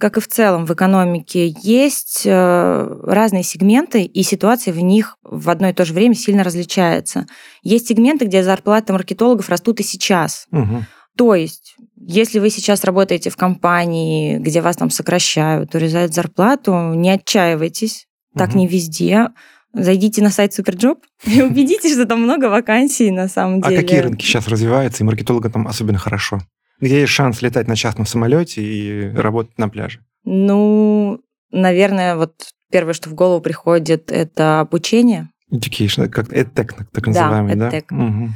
как 0.01 0.17
и 0.17 0.21
в 0.21 0.27
целом 0.29 0.65
в 0.67 0.73
экономике, 0.73 1.55
есть 1.63 2.23
э, 2.25 2.99
разные 3.05 3.43
сегменты, 3.43 4.03
и 4.03 4.23
ситуация 4.23 4.73
в 4.73 4.79
них 4.81 5.17
в 5.23 5.51
одно 5.51 5.69
и 5.69 5.73
то 5.73 5.85
же 5.85 5.93
время 5.95 6.15
сильно 6.15 6.43
различается. 6.43 7.27
Есть 7.63 7.89
сегменты, 7.89 8.25
где 8.25 8.43
зарплаты 8.43 8.93
маркетологов 8.93 9.49
растут 9.49 9.79
и 9.81 9.83
сейчас. 9.85 10.47
Мгм. 10.51 10.87
То 11.17 11.35
есть, 11.35 11.77
если 11.97 12.39
вы 12.39 12.51
сейчас 12.51 12.83
работаете 12.85 13.31
в 13.31 13.37
компании, 13.37 14.39
где 14.39 14.61
вас 14.63 14.77
там 14.77 14.91
сокращают, 14.91 15.75
урезают 15.75 16.15
зарплату, 16.15 16.73
не 16.95 17.11
отчаивайтесь, 17.11 18.07
так 18.37 18.51
Мгм. 18.51 18.59
не 18.59 18.67
везде. 18.69 19.29
Зайдите 19.73 20.23
на 20.23 20.31
сайт 20.31 20.55
SuperJob 20.55 21.05
и 21.27 21.43
убедитесь, 21.43 21.93
что 21.93 22.07
там 22.07 22.23
много 22.23 22.47
вакансий 22.47 23.11
на 23.11 23.29
самом 23.29 23.61
А 23.63 23.69
деле. 23.69 23.83
какие 23.83 23.99
рынки 24.01 24.25
сейчас 24.25 24.49
развиваются, 24.49 25.03
и 25.05 25.07
маркетолога 25.07 25.51
там 25.51 25.69
особенно 25.69 25.99
хорошо? 25.99 26.41
Где 26.81 27.01
есть 27.01 27.13
шанс 27.13 27.43
летать 27.43 27.69
на 27.69 27.77
частном 27.77 28.07
самолете 28.07 28.63
и 28.63 29.15
работать 29.15 29.59
на 29.59 29.69
пляже? 29.69 30.01
Ну, 30.25 31.21
наверное, 31.51 32.17
вот 32.17 32.35
первое, 32.71 32.95
что 32.95 33.11
в 33.11 33.15
голову 33.15 33.41
приходит, 33.41 34.11
это 34.11 34.61
обучение. 34.61 35.31
Education, 35.53 36.09
как 36.09 36.29
EdTech, 36.29 36.85
так 36.93 37.05
Да, 37.05 37.11
называемый, 37.11 37.57
да? 37.57 37.69
EdTech. 37.71 37.85
Мгм. 37.91 38.35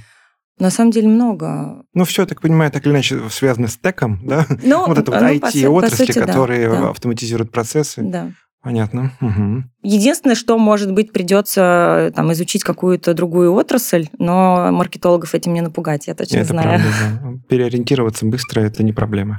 На 0.58 0.70
самом 0.70 0.92
деле 0.92 1.08
много. 1.08 1.82
Ну, 1.94 2.04
все, 2.04 2.22
я 2.22 2.26
так 2.26 2.40
понимаю, 2.40 2.70
так 2.70 2.86
или 2.86 2.92
иначе 2.92 3.28
связано 3.28 3.66
с 3.66 3.76
теком, 3.76 4.20
да? 4.24 4.46
Ну, 4.62 4.84
вот 4.86 4.98
это 4.98 5.10
вот 5.10 5.20
ну, 5.20 5.28
IT-отрасли, 5.28 6.06
сути, 6.06 6.18
да, 6.18 6.26
которые 6.26 6.68
да, 6.68 6.90
автоматизируют 6.90 7.50
процессы. 7.50 8.02
да. 8.02 8.30
Понятно. 8.64 9.12
Мгм. 9.20 9.70
Единственное, 9.82 10.34
что, 10.34 10.56
может 10.56 10.90
быть, 10.90 11.12
придется 11.12 12.10
там, 12.16 12.32
изучить 12.32 12.64
какую-то 12.64 13.12
другую 13.12 13.52
отрасль, 13.52 14.08
но 14.18 14.70
маркетологов 14.72 15.34
этим 15.34 15.52
не 15.52 15.60
напугать, 15.60 16.06
я 16.06 16.14
точно 16.14 16.38
это 16.38 16.48
знаю. 16.48 16.68
правда, 16.68 16.88
да. 16.98 17.32
Переориентироваться 17.46 18.24
быстро– 18.24 18.60
это 18.62 18.82
не 18.82 18.94
проблема. 18.94 19.38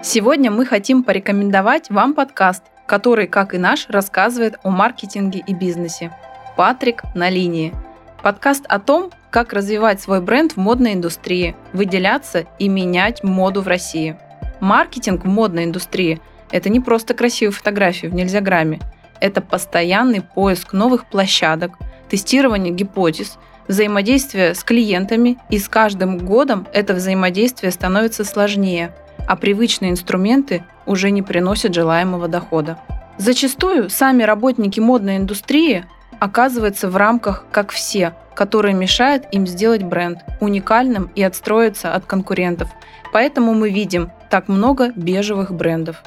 Сегодня 0.00 0.52
мы 0.52 0.64
хотим 0.64 1.02
порекомендовать 1.02 1.90
вам 1.90 2.14
подкаст, 2.14 2.62
который, 2.86 3.26
как 3.26 3.52
и 3.52 3.58
наш, 3.58 3.88
рассказывает 3.88 4.58
о 4.62 4.70
маркетинге 4.70 5.42
и 5.44 5.54
бизнесе. 5.54 6.12
«Патрик 6.56 7.02
на 7.16 7.28
линии». 7.28 7.74
Подкаст 8.22 8.64
о 8.68 8.80
том, 8.80 9.12
как 9.30 9.52
развивать 9.52 10.00
свой 10.00 10.20
бренд 10.20 10.52
в 10.52 10.56
модной 10.56 10.94
индустрии, 10.94 11.54
выделяться 11.72 12.46
и 12.58 12.68
менять 12.68 13.22
моду 13.22 13.62
в 13.62 13.68
России. 13.68 14.16
Маркетинг 14.58 15.24
в 15.24 15.28
модной 15.28 15.64
индустрии– 15.64 16.20
это 16.50 16.68
не 16.68 16.80
просто 16.80 17.14
красивые 17.14 17.54
фотографии 17.54 18.08
в 18.08 18.14
нельзяграмме. 18.14 18.80
Это 19.20 19.40
постоянный 19.40 20.20
поиск 20.20 20.72
новых 20.72 21.08
площадок, 21.08 21.78
тестирование 22.08 22.74
гипотез, 22.74 23.38
взаимодействие 23.68 24.56
с 24.56 24.64
клиентами, 24.64 25.38
и 25.48 25.58
с 25.58 25.68
каждым 25.68 26.18
годом 26.18 26.66
это 26.72 26.94
взаимодействие 26.94 27.70
становится 27.70 28.24
сложнее, 28.24 28.96
а 29.28 29.36
привычные 29.36 29.92
инструменты 29.92 30.64
уже 30.86 31.12
не 31.12 31.22
приносят 31.22 31.72
желаемого 31.72 32.26
дохода. 32.26 32.80
Зачастую 33.16 33.90
сами 33.90 34.24
работники 34.24 34.80
модной 34.80 35.18
индустрии 35.18 35.84
оказываются 36.20 36.88
в 36.88 36.96
рамках 36.96 37.44
как 37.52 37.70
все, 37.70 38.14
которые 38.34 38.74
мешают 38.74 39.24
им 39.32 39.46
сделать 39.46 39.82
бренд 39.82 40.20
уникальным 40.40 41.10
и 41.14 41.22
отстроиться 41.22 41.94
от 41.94 42.06
конкурентов. 42.06 42.68
Поэтому 43.12 43.54
мы 43.54 43.70
видим 43.70 44.10
так 44.30 44.48
много 44.48 44.92
бежевых 44.94 45.52
брендов. 45.52 46.02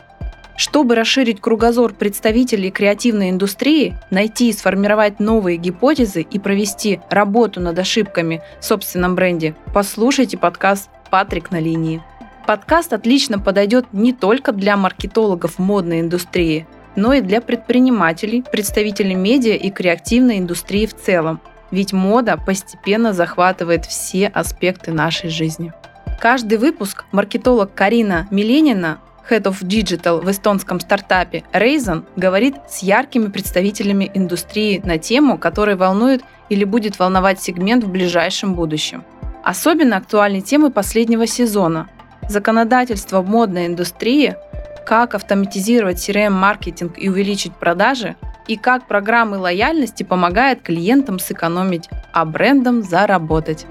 Чтобы 0.57 0.95
расширить 0.95 1.41
кругозор 1.41 1.93
представителей 1.93 2.69
креативной 2.69 3.31
индустрии, 3.31 3.95
найти 4.11 4.49
и 4.49 4.53
сформировать 4.53 5.19
новые 5.19 5.57
гипотезы 5.57 6.21
и 6.21 6.39
провести 6.39 6.99
работу 7.09 7.59
над 7.59 7.79
ошибками 7.79 8.41
в 8.59 8.65
собственном 8.65 9.15
бренде, 9.15 9.55
послушайте 9.73 10.37
подкаст 10.37 10.89
«Патрик 11.09 11.51
на 11.51 11.59
линии». 11.59 12.03
Подкаст 12.45 12.93
отлично 12.93 13.39
подойдет 13.39 13.85
не 13.91 14.13
только 14.13 14.51
для 14.51 14.77
маркетологов 14.77 15.57
модной 15.57 16.01
индустрии, 16.01 16.67
но 16.95 17.13
и 17.13 17.21
для 17.21 17.41
предпринимателей, 17.41 18.43
представителей 18.51 19.15
медиа 19.15 19.55
и 19.55 19.69
креативной 19.69 20.39
индустрии 20.39 20.85
в 20.85 20.95
целом. 20.95 21.39
Ведь 21.71 21.93
мода 21.93 22.37
постепенно 22.37 23.13
захватывает 23.13 23.85
все 23.85 24.27
аспекты 24.27 24.91
нашей 24.91 25.29
жизни. 25.29 25.73
Каждый 26.19 26.57
выпуск 26.57 27.05
маркетолог 27.11 27.73
Карина 27.73 28.27
Миленина, 28.29 28.99
Head 29.29 29.43
of 29.43 29.61
Digital 29.63 30.21
в 30.21 30.29
эстонском 30.29 30.79
стартапе 30.79 31.43
Raisin, 31.53 32.03
говорит 32.15 32.55
с 32.69 32.79
яркими 32.79 33.27
представителями 33.27 34.11
индустрии 34.13 34.81
на 34.83 34.97
тему, 34.97 35.37
которая 35.37 35.77
волнует 35.77 36.23
или 36.49 36.65
будет 36.65 36.99
волновать 36.99 37.41
сегмент 37.41 37.83
в 37.83 37.89
ближайшем 37.89 38.55
будущем. 38.55 39.03
Особенно 39.43 39.97
актуальны 39.97 40.41
темы 40.41 40.69
последнего 40.71 41.25
сезона– 41.25 41.87
законодательство 42.31 43.21
в 43.21 43.29
модной 43.29 43.67
индустрии, 43.67 44.35
как 44.85 45.15
автоматизировать 45.15 45.97
CRM-маркетинг 45.97 46.93
и 46.97 47.09
увеличить 47.09 47.53
продажи, 47.53 48.15
и 48.47 48.57
как 48.57 48.87
программы 48.87 49.37
лояльности 49.37 50.03
помогают 50.03 50.61
клиентам 50.61 51.19
сэкономить, 51.19 51.89
а 52.11 52.25
брендам 52.25 52.81
заработать. 52.81 53.65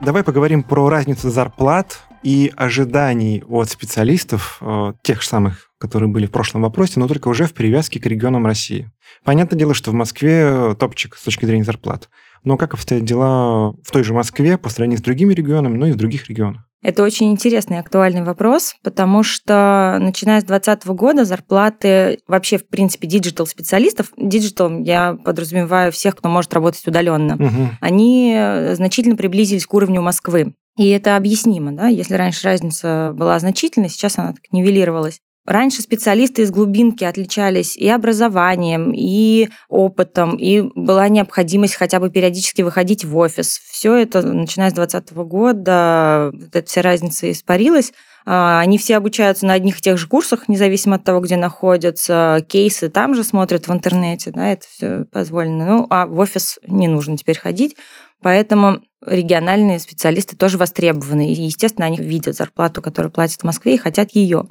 Давай 0.00 0.24
поговорим 0.24 0.62
про 0.62 0.88
разницу 0.88 1.28
зарплат 1.28 2.00
и 2.22 2.52
ожиданий 2.56 3.44
от 3.46 3.68
специалистов, 3.68 4.58
э, 4.60 4.94
тех 5.02 5.20
же 5.20 5.28
самых, 5.28 5.70
которые 5.78 6.08
были 6.08 6.26
в 6.26 6.30
прошлом 6.30 6.62
вопросе, 6.62 7.00
но 7.00 7.06
только 7.06 7.28
уже 7.28 7.44
в 7.44 7.52
привязке 7.52 8.00
к 8.00 8.06
регионам 8.06 8.46
России. 8.46 8.90
Понятное 9.24 9.58
дело, 9.58 9.74
что 9.74 9.90
в 9.90 9.94
Москве 9.94 10.74
топчик 10.78 11.16
с 11.16 11.22
точки 11.22 11.44
зрения 11.44 11.64
зарплат. 11.64 12.08
Но 12.44 12.56
как 12.56 12.74
обстоят 12.74 13.04
дела 13.04 13.72
в 13.82 13.90
той 13.92 14.02
же 14.02 14.14
Москве 14.14 14.58
по 14.58 14.68
сравнению 14.68 14.98
с 14.98 15.02
другими 15.02 15.34
регионами, 15.34 15.76
ну 15.76 15.86
и 15.86 15.92
в 15.92 15.96
других 15.96 16.28
регионах? 16.28 16.62
Это 16.82 17.02
очень 17.02 17.30
интересный 17.30 17.76
и 17.76 17.80
актуальный 17.80 18.22
вопрос, 18.22 18.74
потому 18.82 19.22
что 19.22 19.98
начиная 20.00 20.40
с 20.40 20.44
2020 20.44 20.86
года 20.96 21.24
зарплаты 21.26 22.18
вообще, 22.26 22.56
в 22.56 22.66
принципе, 22.66 23.06
digital-специалистов, 23.06 24.12
digital 24.16 24.78
я 24.80 25.14
подразумеваю 25.22 25.92
всех, 25.92 26.16
кто 26.16 26.30
может 26.30 26.54
работать 26.54 26.86
удаленно, 26.86 27.34
угу. 27.34 27.68
они 27.82 28.34
значительно 28.72 29.16
приблизились 29.16 29.66
к 29.66 29.74
уровню 29.74 30.00
Москвы. 30.00 30.54
И 30.78 30.88
это 30.88 31.16
объяснимо, 31.16 31.72
да, 31.72 31.88
если 31.88 32.14
раньше 32.14 32.46
разница 32.46 33.12
была 33.14 33.38
значительной, 33.38 33.90
сейчас 33.90 34.18
она 34.18 34.32
так 34.32 34.44
нивелировалась. 34.50 35.20
Раньше 35.46 35.82
специалисты 35.82 36.42
из 36.42 36.50
глубинки 36.50 37.02
отличались 37.02 37.76
и 37.76 37.88
образованием, 37.88 38.92
и 38.94 39.48
опытом, 39.68 40.36
и 40.36 40.62
была 40.74 41.08
необходимость 41.08 41.74
хотя 41.74 41.98
бы 41.98 42.10
периодически 42.10 42.62
выходить 42.62 43.04
в 43.04 43.16
офис. 43.16 43.58
Все 43.70 43.96
это, 43.96 44.22
начиная 44.22 44.70
с 44.70 44.74
2020 44.74 45.16
года, 45.26 46.30
эта 46.52 46.62
вся 46.66 46.82
разница 46.82 47.30
испарилась. 47.30 47.92
А, 48.26 48.60
они 48.60 48.76
все 48.76 48.96
обучаются 48.96 49.46
на 49.46 49.54
одних 49.54 49.78
и 49.78 49.80
тех 49.80 49.96
же 49.96 50.06
курсах, 50.06 50.46
независимо 50.48 50.96
от 50.96 51.04
того, 51.04 51.20
где 51.20 51.36
находятся. 51.36 52.44
Кейсы 52.46 52.90
там 52.90 53.14
же 53.14 53.24
смотрят 53.24 53.66
в 53.66 53.72
интернете, 53.72 54.30
да, 54.30 54.52
это 54.52 54.66
все 54.68 55.04
позволено. 55.10 55.64
Ну, 55.64 55.86
а 55.88 56.06
в 56.06 56.18
офис 56.18 56.58
не 56.66 56.86
нужно 56.86 57.16
теперь 57.16 57.38
ходить. 57.38 57.76
Поэтому 58.22 58.82
региональные 59.04 59.78
специалисты 59.78 60.36
тоже 60.36 60.58
востребованы. 60.58 61.32
И, 61.32 61.42
естественно, 61.42 61.86
они 61.86 61.96
видят 61.96 62.36
зарплату, 62.36 62.82
которую 62.82 63.10
платят 63.10 63.40
в 63.40 63.44
Москве, 63.44 63.74
и 63.74 63.78
хотят 63.78 64.10
ее. 64.12 64.44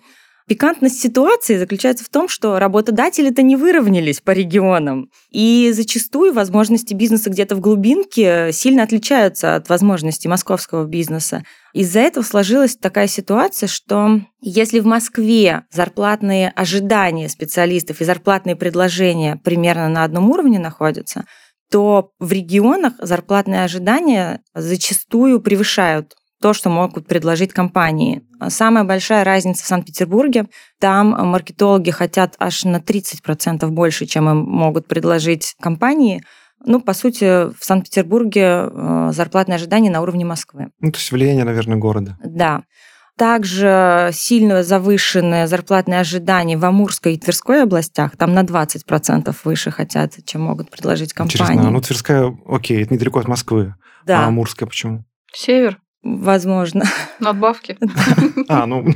Пикантность 0.50 1.00
ситуации 1.00 1.58
заключается 1.58 2.04
в 2.04 2.10
том, 2.10 2.28
что 2.28 2.58
работодатели-то 2.58 3.44
не 3.44 3.56
выровнялись 3.56 4.20
по 4.20 4.32
регионам. 4.32 5.12
И 5.30 5.70
зачастую 5.76 6.34
возможности 6.34 6.96
бизнеса 6.96 7.30
где-то 7.30 7.56
в 7.56 7.60
глубинке 7.60 8.50
сильно 8.52 8.82
отличаются 8.82 9.56
от 9.56 9.70
возможностей 9.70 10.28
московского 10.28 10.86
бизнеса. 10.86 11.44
Из-за 11.74 12.00
этого 12.00 12.24
сложилась 12.24 12.76
такая 12.76 13.06
ситуация, 13.06 13.68
что 13.68 14.22
если 14.42 14.80
в 14.80 14.88
Москве 14.88 15.66
зарплатные 15.72 16.50
ожидания 16.50 17.30
специалистов 17.30 18.02
и 18.02 18.06
зарплатные 18.06 18.56
предложения 18.56 19.36
примерно 19.36 19.88
на 19.88 20.04
одном 20.04 20.32
уровне 20.32 20.58
находятся, 20.58 21.26
то 21.70 22.10
в 22.18 22.32
регионах 22.32 22.94
зарплатные 22.98 23.64
ожидания 23.64 24.42
зачастую 24.56 25.42
превышают 25.42 26.16
то, 26.42 26.54
что 26.54 26.70
могут 26.70 27.08
предложить 27.08 27.54
компании. 27.54 28.24
Самая 28.48 28.84
большая 28.84 29.24
разница 29.24 29.64
в 29.64 29.68
Санкт-Петербурге. 29.68 30.46
Там 30.80 31.10
маркетологи 31.28 31.92
хотят 31.92 32.36
аж 32.40 32.64
на 32.64 32.78
30% 32.78 33.68
больше, 33.68 34.06
чем 34.06 34.30
им 34.30 34.38
могут 34.38 34.88
предложить 34.88 35.56
компании. 35.62 36.24
Ну, 36.66 36.82
по 36.82 36.94
сути, 36.94 37.52
в 37.52 37.64
Санкт-Петербурге 37.64 38.42
э, 38.42 39.10
зарплатные 39.14 39.56
ожидания 39.56 39.90
на 39.90 40.02
уровне 40.02 40.26
Москвы. 40.26 40.70
Ну, 40.80 40.92
то 40.92 40.98
есть 40.98 41.12
влияние, 41.12 41.46
наверное, 41.46 41.78
города. 41.78 42.18
Да. 42.24 42.64
Также 43.18 44.12
сильно 44.14 44.64
завышенные 44.64 45.48
зарплатные 45.48 46.00
ожидания 46.00 46.58
в 46.58 46.64
Амурской 46.64 47.16
и 47.16 47.20
Тверской 47.20 47.64
областях. 47.64 48.16
Там 48.18 48.34
на 48.34 48.44
20% 48.44 49.36
выше 49.44 49.72
хотят, 49.72 50.14
чем 50.26 50.44
могут 50.44 50.70
предложить 50.72 51.12
компании. 51.14 51.54
Интересно. 51.54 51.70
Ну, 51.70 51.82
Тверская, 51.82 52.38
окей, 52.46 52.84
это 52.84 52.94
недалеко 52.94 53.20
от 53.20 53.28
Москвы. 53.28 53.76
Да. 54.06 54.24
А 54.24 54.28
Амурская 54.28 54.68
почему? 54.68 55.04
Север. 55.34 55.80
Возможно. 56.04 56.86
Надбавки. 57.20 57.78
А, 58.48 58.66
ну... 58.66 58.86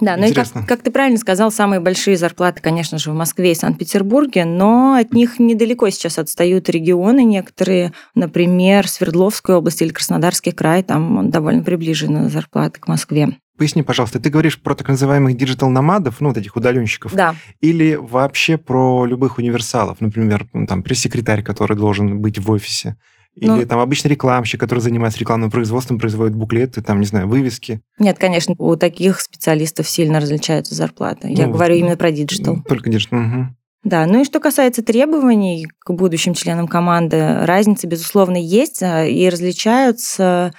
Да, 0.00 0.16
ну 0.16 0.26
и 0.26 0.32
как, 0.32 0.46
как 0.66 0.82
ты 0.82 0.90
правильно 0.90 1.18
сказал, 1.18 1.52
самые 1.52 1.80
большие 1.80 2.16
зарплаты, 2.16 2.62
конечно 2.62 2.96
же, 2.96 3.10
в 3.10 3.14
Москве 3.14 3.52
и 3.52 3.54
Санкт-Петербурге, 3.54 4.46
но 4.46 4.94
от 4.94 5.12
них 5.12 5.38
недалеко 5.38 5.90
сейчас 5.90 6.18
отстают 6.18 6.70
регионы 6.70 7.22
некоторые, 7.22 7.92
например, 8.14 8.88
Свердловская 8.88 9.56
область 9.56 9.82
или 9.82 9.90
Краснодарский 9.90 10.52
край, 10.52 10.82
там 10.82 11.30
довольно 11.30 11.62
приближены 11.62 12.30
зарплаты 12.30 12.80
к 12.80 12.88
Москве. 12.88 13.36
Поясни, 13.58 13.82
пожалуйста, 13.82 14.18
ты 14.18 14.30
говоришь 14.30 14.58
про 14.58 14.74
так 14.74 14.88
называемых 14.88 15.36
digital 15.36 15.76
nomad 15.76 16.05
ов, 16.05 16.22
ну, 16.22 16.28
вот 16.28 16.38
этих 16.38 16.56
удаленщиков, 16.56 17.14
да. 17.14 17.34
или 17.60 17.94
вообще 17.94 18.56
про 18.56 19.04
любых 19.04 19.36
универсалов, 19.36 20.00
например, 20.00 20.48
ну, 20.54 20.66
там, 20.66 20.82
пресс-секретарь, 20.82 21.42
который 21.42 21.76
должен 21.76 22.22
быть 22.22 22.38
в 22.38 22.50
офисе? 22.50 22.96
Или 23.36 23.48
ну, 23.48 23.66
там 23.66 23.78
обычный 23.78 24.08
рекламщик, 24.08 24.60
который 24.60 24.80
занимается 24.80 25.18
рекламным 25.20 25.50
производством, 25.50 25.98
производит 25.98 26.34
буклеты, 26.34 26.82
там, 26.82 27.00
не 27.00 27.06
знаю, 27.06 27.28
вывески. 27.28 27.80
Нет, 27.98 28.18
конечно, 28.18 28.54
у 28.58 28.76
таких 28.76 29.20
специалистов 29.20 29.88
сильно 29.88 30.20
различаются 30.20 30.74
зарплаты. 30.74 31.28
Я 31.30 31.46
ну, 31.46 31.52
говорю 31.52 31.76
именно 31.76 31.96
про 31.96 32.10
digital. 32.10 32.62
Только 32.68 32.90
digital, 32.90 33.20
угу. 33.20 33.46
Да, 33.82 34.04
ну 34.06 34.20
и 34.20 34.24
что 34.24 34.40
касается 34.40 34.82
требований 34.82 35.66
к 35.78 35.92
будущим 35.92 36.34
членам 36.34 36.68
команды, 36.68 37.46
разница, 37.46 37.86
безусловно, 37.86 38.36
есть, 38.36 38.82
а, 38.82 39.06
и 39.06 39.28
различаются 39.28 40.52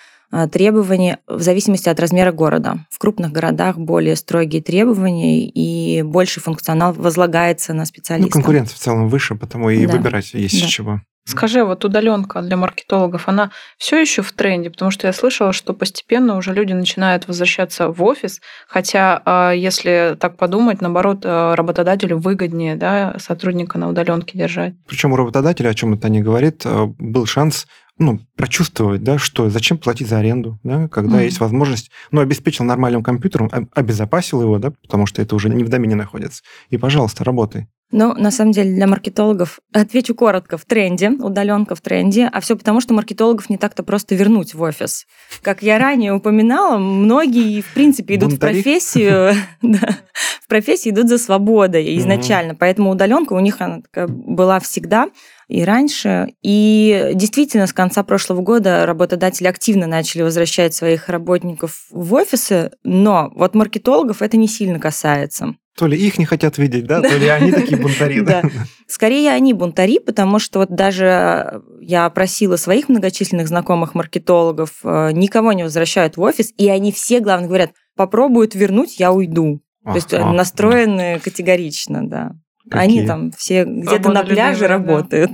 требования 0.51 1.19
в 1.27 1.41
зависимости 1.41 1.89
от 1.89 1.99
размера 1.99 2.31
города. 2.31 2.85
В 2.89 2.99
крупных 2.99 3.31
городах 3.31 3.77
более 3.77 4.15
строгие 4.15 4.61
требования 4.61 5.47
и 5.47 6.01
больше 6.01 6.39
функционал 6.39 6.93
возлагается 6.93 7.73
на 7.73 7.85
специалистов. 7.85 8.35
Ну, 8.35 8.41
конкуренция 8.41 8.75
в 8.75 8.79
целом 8.79 9.09
выше, 9.09 9.35
потому 9.35 9.69
и 9.69 9.85
да. 9.85 9.93
выбирать 9.93 10.33
есть 10.33 10.61
да. 10.61 10.67
чего. 10.67 11.01
Скажи, 11.23 11.63
вот 11.63 11.85
удаленка 11.85 12.41
для 12.41 12.57
маркетологов, 12.57 13.27
она 13.27 13.51
все 13.77 14.01
еще 14.01 14.23
в 14.23 14.31
тренде, 14.31 14.71
потому 14.71 14.89
что 14.89 15.05
я 15.05 15.13
слышала, 15.13 15.53
что 15.53 15.73
постепенно 15.73 16.35
уже 16.35 16.51
люди 16.51 16.73
начинают 16.73 17.27
возвращаться 17.27 17.89
в 17.89 18.03
офис, 18.03 18.41
хотя, 18.67 19.21
а, 19.23 19.51
если 19.51 20.17
так 20.19 20.35
подумать, 20.35 20.81
наоборот, 20.81 21.21
а, 21.23 21.55
работодателю 21.55 22.17
выгоднее 22.17 22.75
да, 22.75 23.15
сотрудника 23.19 23.77
на 23.77 23.89
удаленке 23.89 24.37
держать. 24.37 24.73
Причем 24.87 25.13
у 25.13 25.15
работодателя, 25.15 25.69
о 25.69 25.73
чем 25.75 25.93
это 25.93 26.09
не 26.09 26.21
говорит, 26.21 26.63
а, 26.65 26.87
был 26.97 27.27
шанс 27.27 27.67
ну, 28.01 28.19
прочувствовать, 28.35 29.03
да, 29.03 29.19
что 29.19 29.49
зачем 29.49 29.77
платить 29.77 30.09
за 30.09 30.17
аренду, 30.17 30.59
да, 30.63 30.87
когда 30.87 31.21
mm 31.21 31.25
есть 31.25 31.39
возможность, 31.39 31.91
ну, 32.09 32.19
обеспечил 32.19 32.65
нормальным 32.65 33.03
компьютером, 33.03 33.49
обезопасил 33.73 34.41
его, 34.41 34.57
да, 34.57 34.71
потому 34.81 35.05
что 35.05 35.21
это 35.21 35.35
уже 35.35 35.49
не 35.49 35.63
в 35.63 35.69
домене 35.69 35.95
находится, 35.95 36.41
и, 36.69 36.77
пожалуйста, 36.77 37.23
работай. 37.23 37.67
Ну, 37.91 38.13
на 38.13 38.31
самом 38.31 38.53
деле, 38.53 38.73
для 38.73 38.87
маркетологов, 38.87 39.59
отвечу 39.73 40.15
коротко, 40.15 40.57
в 40.57 40.65
тренде, 40.65 41.09
удаленка 41.09 41.75
в 41.75 41.81
тренде, 41.81 42.29
а 42.31 42.39
все 42.39 42.55
потому, 42.55 42.79
что 42.79 42.93
маркетологов 42.93 43.49
не 43.49 43.57
так-то 43.57 43.83
просто 43.83 44.15
вернуть 44.15 44.53
в 44.53 44.61
офис. 44.61 45.05
Как 45.41 45.61
я 45.61 45.77
ранее 45.77 46.13
упоминала, 46.13 46.77
многие, 46.77 47.61
в 47.61 47.73
принципе, 47.73 48.15
идут 48.15 48.31
Бунтари? 48.31 48.53
в 48.53 48.63
профессию, 48.63 49.35
да, 49.61 49.97
в 50.41 50.47
профессию 50.47 50.93
идут 50.93 51.09
за 51.09 51.17
свободой 51.17 51.97
изначально, 51.97 52.55
поэтому 52.55 52.91
удаленка 52.91 53.33
у 53.33 53.39
них 53.39 53.57
она 53.59 53.81
была 54.07 54.59
всегда 54.59 55.09
и 55.49 55.65
раньше. 55.65 56.33
И 56.41 57.11
действительно, 57.13 57.67
с 57.67 57.73
конца 57.73 58.03
прошлого 58.03 58.41
года 58.41 58.85
работодатели 58.85 59.47
активно 59.47 59.85
начали 59.85 60.21
возвращать 60.21 60.73
своих 60.73 61.09
работников 61.09 61.87
в 61.91 62.13
офисы, 62.13 62.71
но 62.85 63.29
вот 63.35 63.53
маркетологов 63.53 64.21
это 64.21 64.37
не 64.37 64.47
сильно 64.47 64.79
касается. 64.79 65.55
То 65.77 65.87
ли 65.87 65.97
их 65.97 66.17
не 66.19 66.25
хотят 66.25 66.57
видеть, 66.57 66.85
да, 66.85 67.01
то 67.01 67.15
ли 67.17 67.27
они 67.27 67.51
такие 67.51 67.77
бунтари. 67.77 68.21
Да. 68.25 68.43
Скорее, 68.87 69.31
они 69.31 69.53
бунтари, 69.53 69.99
потому 69.99 70.37
что 70.37 70.59
вот 70.59 70.75
даже 70.75 71.61
я 71.79 72.05
опросила 72.05 72.57
своих 72.57 72.89
многочисленных 72.89 73.47
знакомых 73.47 73.95
маркетологов, 73.95 74.71
э, 74.83 75.11
никого 75.13 75.53
не 75.53 75.63
возвращают 75.63 76.17
в 76.17 76.21
офис, 76.21 76.53
и 76.57 76.69
они 76.69 76.91
все, 76.91 77.19
главное, 77.19 77.47
говорят, 77.47 77.71
попробуют 77.95 78.53
вернуть, 78.53 78.99
я 78.99 79.11
уйду. 79.11 79.61
То 79.83 79.95
есть 79.95 80.13
э, 80.13 80.23
настроены 80.23 81.19
категорично, 81.23 82.07
да. 82.07 82.31
Они 82.69 83.05
там 83.05 83.31
все 83.31 83.65
где-то 83.65 84.11
на 84.11 84.23
пляже 84.23 84.67
работают. 84.67 85.31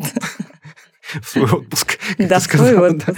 В 1.21 1.25
свой 1.29 1.49
отпуск. 1.49 1.99
Да, 2.17 2.39
в 2.39 2.43
свой 2.43 2.77
отпуск. 2.77 3.17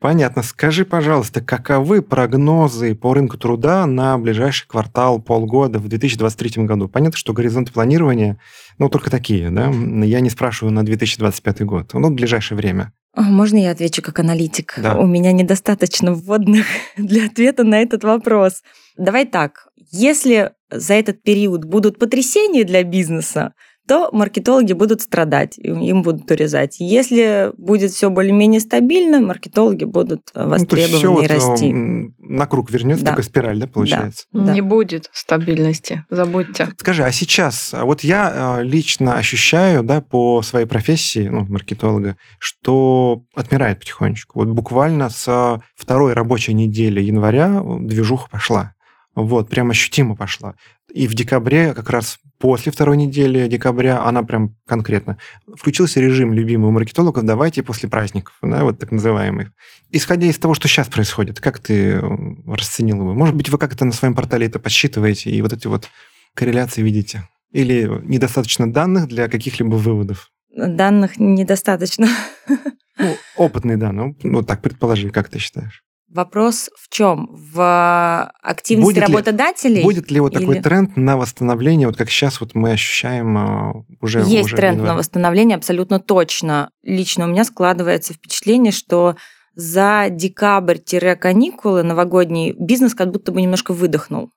Понятно. 0.00 0.42
Скажи, 0.42 0.84
пожалуйста, 0.84 1.40
каковы 1.40 2.02
прогнозы 2.02 2.94
по 2.94 3.14
рынку 3.14 3.36
труда 3.36 3.84
на 3.86 4.16
ближайший 4.16 4.68
квартал, 4.68 5.20
полгода 5.20 5.80
в 5.80 5.88
2023 5.88 6.64
году? 6.64 6.88
Понятно, 6.88 7.16
что 7.16 7.32
горизонты 7.32 7.72
планирования, 7.72 8.38
ну, 8.78 8.88
только 8.88 9.10
такие, 9.10 9.50
да? 9.50 9.72
Я 10.04 10.20
не 10.20 10.30
спрашиваю 10.30 10.72
на 10.72 10.84
2025 10.84 11.62
год, 11.62 11.94
ну, 11.94 12.10
в 12.10 12.14
ближайшее 12.14 12.56
время. 12.56 12.92
А, 13.14 13.22
можно 13.22 13.56
я 13.56 13.72
отвечу 13.72 14.00
как 14.00 14.20
аналитик? 14.20 14.78
Да. 14.80 14.96
У 14.96 15.06
меня 15.06 15.32
недостаточно 15.32 16.12
вводных 16.12 16.66
для 16.96 17.26
ответа 17.26 17.64
на 17.64 17.82
этот 17.82 18.04
вопрос. 18.04 18.62
Давай 18.96 19.26
так. 19.26 19.66
Если 19.90 20.52
за 20.70 20.94
этот 20.94 21.22
период 21.22 21.64
будут 21.64 21.98
потрясения 21.98 22.62
для 22.62 22.84
бизнеса, 22.84 23.54
то 23.88 24.10
маркетологи 24.12 24.74
будут 24.74 25.00
страдать, 25.00 25.56
им 25.58 26.02
будут 26.02 26.30
урезать. 26.30 26.76
Если 26.78 27.52
будет 27.56 27.90
все 27.90 28.10
более-менее 28.10 28.60
стабильно, 28.60 29.20
маркетологи 29.20 29.84
будут 29.84 30.30
востребованы 30.34 31.04
ну, 31.04 31.18
и 31.18 31.22
вот 31.22 31.30
расти. 31.30 31.72
На 32.18 32.46
круг 32.46 32.70
вернется 32.70 33.04
да. 33.04 33.12
такая 33.12 33.24
спираль, 33.24 33.58
да, 33.58 33.66
получается? 33.66 34.26
Да. 34.32 34.52
Не 34.52 34.60
будет 34.60 35.08
стабильности, 35.12 36.04
забудьте. 36.10 36.68
Скажи, 36.78 37.02
а 37.02 37.10
сейчас, 37.10 37.72
а 37.72 37.86
вот 37.86 38.02
я 38.02 38.58
а, 38.58 38.62
лично 38.62 39.14
ощущаю, 39.14 39.82
да, 39.82 40.02
по 40.02 40.42
своей 40.42 40.66
профессии, 40.66 41.26
ну, 41.28 41.46
маркетолога, 41.46 42.18
что 42.38 43.22
отмирает 43.34 43.80
потихонечку. 43.80 44.40
Вот 44.40 44.48
буквально 44.48 45.08
с 45.08 45.60
второй 45.74 46.12
рабочей 46.12 46.52
недели 46.52 47.00
января 47.00 47.62
движуха 47.80 48.28
пошла. 48.28 48.74
Вот, 49.24 49.48
прям 49.50 49.70
ощутимо 49.70 50.14
пошла. 50.14 50.54
И 50.94 51.08
в 51.08 51.14
декабре, 51.14 51.74
как 51.74 51.90
раз 51.90 52.18
после 52.38 52.70
второй 52.70 52.96
недели 52.96 53.48
декабря, 53.48 54.02
она 54.04 54.22
прям 54.22 54.56
конкретно. 54.66 55.18
Включился 55.56 56.00
режим 56.00 56.32
любимый 56.32 56.68
у 56.68 56.70
маркетологов 56.70 57.24
«давайте 57.24 57.64
после 57.64 57.88
праздников», 57.88 58.36
да, 58.42 58.62
вот 58.62 58.78
так 58.78 58.92
называемый. 58.92 59.48
Исходя 59.90 60.28
из 60.28 60.38
того, 60.38 60.54
что 60.54 60.68
сейчас 60.68 60.86
происходит, 60.86 61.40
как 61.40 61.58
ты 61.58 62.00
расценил 62.46 63.00
его? 63.00 63.12
Может 63.12 63.34
быть, 63.34 63.48
вы 63.48 63.58
как-то 63.58 63.84
на 63.84 63.92
своем 63.92 64.14
портале 64.14 64.46
это 64.46 64.60
подсчитываете 64.60 65.30
и 65.30 65.42
вот 65.42 65.52
эти 65.52 65.66
вот 65.66 65.88
корреляции 66.34 66.82
видите? 66.82 67.28
Или 67.50 67.90
недостаточно 68.04 68.72
данных 68.72 69.08
для 69.08 69.28
каких-либо 69.28 69.74
выводов? 69.74 70.30
Данных 70.54 71.18
недостаточно. 71.18 72.08
Ну, 72.98 73.16
опытные 73.36 73.76
данные, 73.76 74.16
ну 74.22 74.42
так 74.42 74.62
предположи, 74.62 75.10
как 75.10 75.28
ты 75.28 75.38
считаешь? 75.38 75.84
Вопрос 76.10 76.70
в 76.74 76.88
чем? 76.88 77.28
В 77.30 78.32
активности 78.42 79.00
будет 79.00 79.08
работодателей? 79.08 79.76
Ли, 79.76 79.82
будет 79.82 80.10
ли 80.10 80.20
вот 80.20 80.32
или... 80.32 80.40
такой 80.40 80.60
тренд 80.60 80.96
на 80.96 81.16
восстановление, 81.16 81.86
вот 81.86 81.96
как 81.96 82.08
сейчас 82.10 82.40
вот 82.40 82.54
мы 82.54 82.72
ощущаем 82.72 83.36
а, 83.36 83.72
уже... 84.00 84.20
Есть 84.20 84.46
уже 84.46 84.56
тренд 84.56 84.82
на 84.82 84.94
восстановление, 84.94 85.56
абсолютно 85.56 86.00
точно. 86.00 86.70
Лично 86.82 87.26
у 87.26 87.28
меня 87.28 87.44
складывается 87.44 88.14
впечатление, 88.14 88.72
что 88.72 89.16
за 89.54 90.06
декабрь-каникулы 90.10 91.82
новогодний 91.82 92.54
бизнес 92.58 92.94
как 92.94 93.10
будто 93.10 93.32
бы 93.32 93.42
немножко 93.42 93.74
выдохнул 93.74 94.30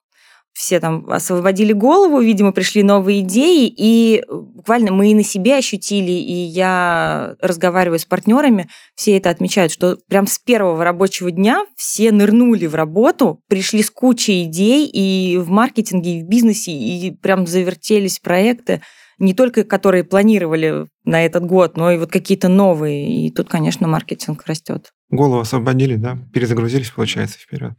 все 0.53 0.79
там 0.79 1.09
освободили 1.09 1.73
голову, 1.73 2.19
видимо, 2.19 2.51
пришли 2.51 2.83
новые 2.83 3.21
идеи, 3.21 3.73
и 3.75 4.23
буквально 4.29 4.91
мы 4.91 5.11
и 5.11 5.15
на 5.15 5.23
себе 5.23 5.57
ощутили, 5.57 6.11
и 6.11 6.33
я 6.33 7.35
разговариваю 7.41 7.99
с 7.99 8.05
партнерами, 8.05 8.69
все 8.95 9.17
это 9.17 9.29
отмечают, 9.29 9.71
что 9.71 9.97
прям 10.07 10.27
с 10.27 10.39
первого 10.39 10.83
рабочего 10.83 11.31
дня 11.31 11.65
все 11.75 12.11
нырнули 12.11 12.67
в 12.67 12.75
работу, 12.75 13.41
пришли 13.47 13.81
с 13.81 13.89
кучей 13.89 14.43
идей 14.43 14.87
и 14.87 15.37
в 15.37 15.49
маркетинге, 15.49 16.19
и 16.19 16.23
в 16.23 16.27
бизнесе, 16.27 16.71
и 16.71 17.11
прям 17.11 17.47
завертелись 17.47 18.19
проекты, 18.19 18.81
не 19.17 19.33
только 19.33 19.63
которые 19.63 20.03
планировали 20.03 20.87
на 21.05 21.25
этот 21.25 21.45
год, 21.45 21.77
но 21.77 21.91
и 21.91 21.97
вот 21.97 22.11
какие-то 22.11 22.49
новые. 22.49 23.27
И 23.27 23.31
тут, 23.31 23.49
конечно, 23.49 23.87
маркетинг 23.87 24.43
растет. 24.47 24.91
Голову 25.09 25.41
освободили, 25.41 25.95
да? 25.95 26.17
Перезагрузились, 26.33 26.89
получается, 26.89 27.37
вперед. 27.37 27.73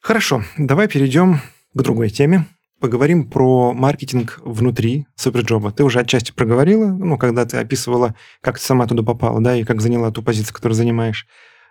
Хорошо, 0.00 0.42
давай 0.56 0.88
перейдем 0.88 1.40
к 1.74 1.82
другой 1.82 2.10
теме. 2.10 2.46
Поговорим 2.80 3.28
про 3.28 3.74
маркетинг 3.74 4.40
внутри 4.42 5.06
Суперджоба. 5.14 5.70
Ты 5.70 5.84
уже 5.84 6.00
отчасти 6.00 6.32
проговорила, 6.32 6.86
ну, 6.86 7.18
когда 7.18 7.44
ты 7.44 7.58
описывала, 7.58 8.14
как 8.40 8.58
ты 8.58 8.64
сама 8.64 8.86
туда 8.86 9.02
попала, 9.02 9.40
да, 9.40 9.54
и 9.54 9.64
как 9.64 9.82
заняла 9.82 10.10
ту 10.10 10.22
позицию, 10.22 10.54
которую 10.54 10.76
занимаешь. 10.76 11.26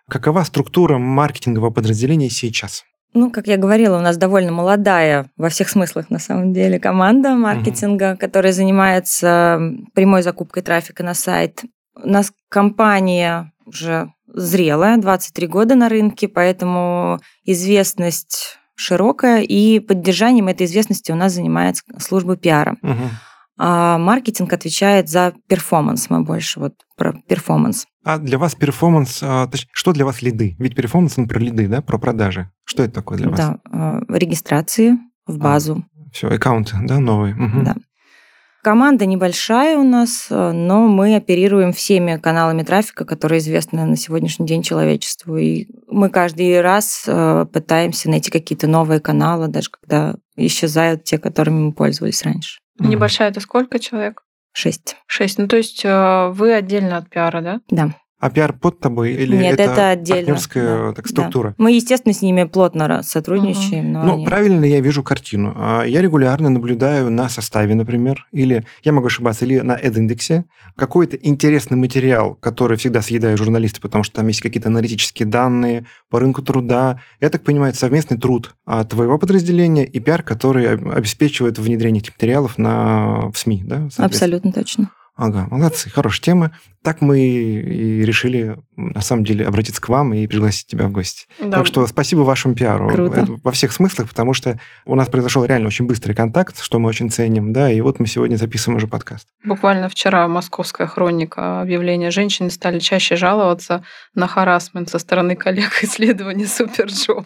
Какова 0.07 0.43
структура 0.43 0.99
маркетингового 0.99 1.71
подразделения 1.71 2.29
сейчас? 2.29 2.83
Ну, 3.13 3.31
как 3.31 3.47
я 3.47 3.57
говорила, 3.57 3.97
у 3.97 4.01
нас 4.01 4.17
довольно 4.17 4.51
молодая 4.51 5.31
во 5.35 5.49
всех 5.49 5.69
смыслах, 5.69 6.11
на 6.11 6.19
самом 6.19 6.53
деле, 6.53 6.79
команда 6.79 7.33
маркетинга, 7.33 8.11
угу. 8.11 8.19
которая 8.19 8.53
занимается 8.53 9.59
прямой 9.95 10.21
закупкой 10.21 10.61
трафика 10.61 11.03
на 11.03 11.15
сайт. 11.15 11.63
У 11.95 12.07
нас 12.07 12.31
компания 12.49 13.51
уже 13.65 14.11
зрелая, 14.27 14.97
23 14.97 15.47
года 15.47 15.73
на 15.73 15.89
рынке, 15.89 16.27
поэтому 16.27 17.19
известность 17.45 18.59
широкая, 18.79 19.41
и 19.41 19.79
поддержанием 19.79 20.47
этой 20.47 20.65
известности 20.65 21.11
у 21.11 21.15
нас 21.15 21.33
занимается 21.33 21.83
служба 21.99 22.37
пиара. 22.37 22.77
Угу. 22.81 23.09
А 23.61 23.97
маркетинг 23.97 24.53
отвечает 24.53 25.09
за 25.09 25.33
performance, 25.47 26.09
мы 26.09 26.23
больше 26.23 26.61
вот 26.61 26.75
про 26.95 27.13
performance. 27.27 27.85
А 28.05 28.17
для 28.17 28.37
вас 28.37 28.55
performance, 28.55 29.19
а, 29.21 29.49
что 29.73 29.91
для 29.91 30.05
вас 30.05 30.21
лиды? 30.21 30.55
Ведь 30.59 30.75
performance, 30.75 31.17
он 31.17 31.27
про 31.27 31.39
лиды, 31.39 31.67
да, 31.67 31.81
про 31.81 31.97
продажи. 31.97 32.49
Что 32.63 32.83
это 32.83 32.93
такое 32.93 33.17
для 33.17 33.29
вас? 33.29 33.37
Да, 33.37 33.57
а, 33.69 33.99
регистрации 34.07 34.97
в 35.27 35.35
а, 35.35 35.39
базу. 35.39 35.83
А, 35.93 36.09
все, 36.13 36.29
аккаунты, 36.29 36.77
да, 36.83 36.99
новые. 36.99 37.35
Угу. 37.35 37.61
Да. 37.63 37.75
Команда 38.69 39.07
небольшая 39.07 39.79
у 39.79 39.83
нас, 39.83 40.27
э, 40.29 40.51
но 40.51 40.87
мы 40.87 41.15
оперируем 41.15 41.73
всеми 41.73 42.17
каналами 42.17 42.61
трафика, 42.61 43.03
которые 43.03 43.39
известны 43.39 43.83
на 43.83 43.95
сегодняшний 43.95 44.45
день 44.45 44.61
человечеству. 44.61 45.37
И 45.37 45.69
мы 45.87 46.11
каждый 46.11 46.61
раз 46.61 47.05
э, 47.07 47.47
пытаемся 47.51 48.11
найти 48.11 48.29
какие-то 48.29 48.67
новые 48.67 48.99
каналы, 48.99 49.47
даже 49.47 49.71
когда 49.71 50.17
исчезают 50.35 51.03
те, 51.03 51.17
которыми 51.17 51.61
мы 51.61 51.73
пользовались 51.73 52.21
раньше. 52.21 52.59
Небольшая 52.77 53.31
это 53.31 53.39
сколько 53.39 53.79
человек? 53.79 54.21
Шесть. 54.53 54.97
Шесть. 55.07 55.39
Ну, 55.39 55.47
то 55.47 55.57
есть 55.57 55.81
э, 55.83 56.27
вы 56.31 56.53
отдельно 56.53 56.97
от 56.97 57.09
пиара, 57.09 57.41
да? 57.41 57.61
Да. 57.71 57.95
А 58.19 58.29
пиар 58.29 58.51
под 58.51 58.79
тобой 58.79 59.13
или 59.13 59.37
Нет, 59.37 59.53
это, 59.53 59.71
это 59.71 59.89
отдельно. 59.91 60.19
партнерская 60.21 60.87
да. 60.87 60.93
так, 60.93 61.07
структура? 61.07 61.49
Да. 61.49 61.55
Мы, 61.57 61.71
естественно, 61.71 62.13
с 62.13 62.21
ними 62.21 62.43
плотно 62.43 63.01
сотрудничаем. 63.01 63.85
Угу. 63.85 63.93
Но 63.93 64.03
ну, 64.03 64.13
они... 64.15 64.25
правильно 64.25 64.65
я 64.65 64.81
вижу 64.81 65.03
картину. 65.03 65.53
А, 65.55 65.83
я 65.83 66.01
регулярно 66.01 66.49
наблюдаю 66.49 67.09
на 67.09 67.29
составе, 67.29 67.75
например, 67.75 68.27
или, 68.33 68.65
я 68.83 68.91
могу 68.91 69.07
ошибаться, 69.07 69.45
или 69.45 69.59
на 69.59 69.77
эд-индексе 69.77 70.43
какой-то 70.75 71.15
интересный 71.15 71.77
материал, 71.77 72.35
который 72.35 72.77
всегда 72.77 73.01
съедают 73.01 73.39
журналисты, 73.39 73.79
потому 73.79 74.03
что 74.03 74.15
там 74.15 74.27
есть 74.27 74.41
какие-то 74.41 74.67
аналитические 74.67 75.25
данные 75.25 75.85
по 76.09 76.19
рынку 76.19 76.41
труда. 76.41 76.99
Я 77.21 77.29
так 77.29 77.43
понимаю, 77.43 77.69
это 77.69 77.79
совместный 77.79 78.17
труд 78.17 78.55
твоего 78.89 79.17
подразделения 79.17 79.85
и 79.85 79.99
пиар, 79.99 80.23
который 80.23 80.75
обеспечивает 80.75 81.57
внедрение 81.57 82.01
этих 82.01 82.15
материалов 82.15 82.57
на, 82.57 83.29
в 83.31 83.37
СМИ, 83.37 83.63
да? 83.65 83.87
Абсолютно 83.97 84.51
точно. 84.51 84.91
Ага, 85.19 85.47
молодцы, 85.51 85.89
хорошая 85.89 86.21
тема. 86.21 86.51
Так 86.81 87.01
мы 87.01 87.19
и 87.19 88.05
решили, 88.05 88.57
на 88.77 89.01
самом 89.01 89.25
деле, 89.25 89.45
обратиться 89.45 89.81
к 89.81 89.89
вам 89.89 90.13
и 90.13 90.25
пригласить 90.27 90.67
тебя 90.67 90.87
в 90.87 90.93
гости. 90.93 91.27
Да. 91.41 91.57
Так 91.57 91.65
что 91.65 91.85
спасибо 91.87 92.21
вашему 92.21 92.55
пиару 92.55 92.87
Круто. 92.87 93.19
Это 93.19 93.35
во 93.43 93.51
всех 93.51 93.73
смыслах, 93.73 94.07
потому 94.07 94.33
что 94.33 94.57
у 94.85 94.95
нас 94.95 95.09
произошел 95.09 95.43
реально 95.43 95.67
очень 95.67 95.87
быстрый 95.87 96.13
контакт, 96.13 96.61
что 96.61 96.79
мы 96.79 96.87
очень 96.87 97.09
ценим, 97.09 97.51
да, 97.51 97.69
и 97.69 97.81
вот 97.81 97.99
мы 97.99 98.07
сегодня 98.07 98.37
записываем 98.37 98.77
уже 98.77 98.87
подкаст. 98.87 99.27
Буквально 99.43 99.89
вчера 99.89 100.25
московская 100.29 100.87
хроника 100.87 101.59
объявления 101.59 102.11
женщины 102.11 102.49
стали 102.49 102.79
чаще 102.79 103.17
жаловаться 103.17 103.83
на 104.15 104.25
харассмент 104.25 104.89
со 104.89 104.99
стороны 104.99 105.35
коллег 105.35 105.71
исследования 105.83 106.47
SuperJob. 106.47 107.25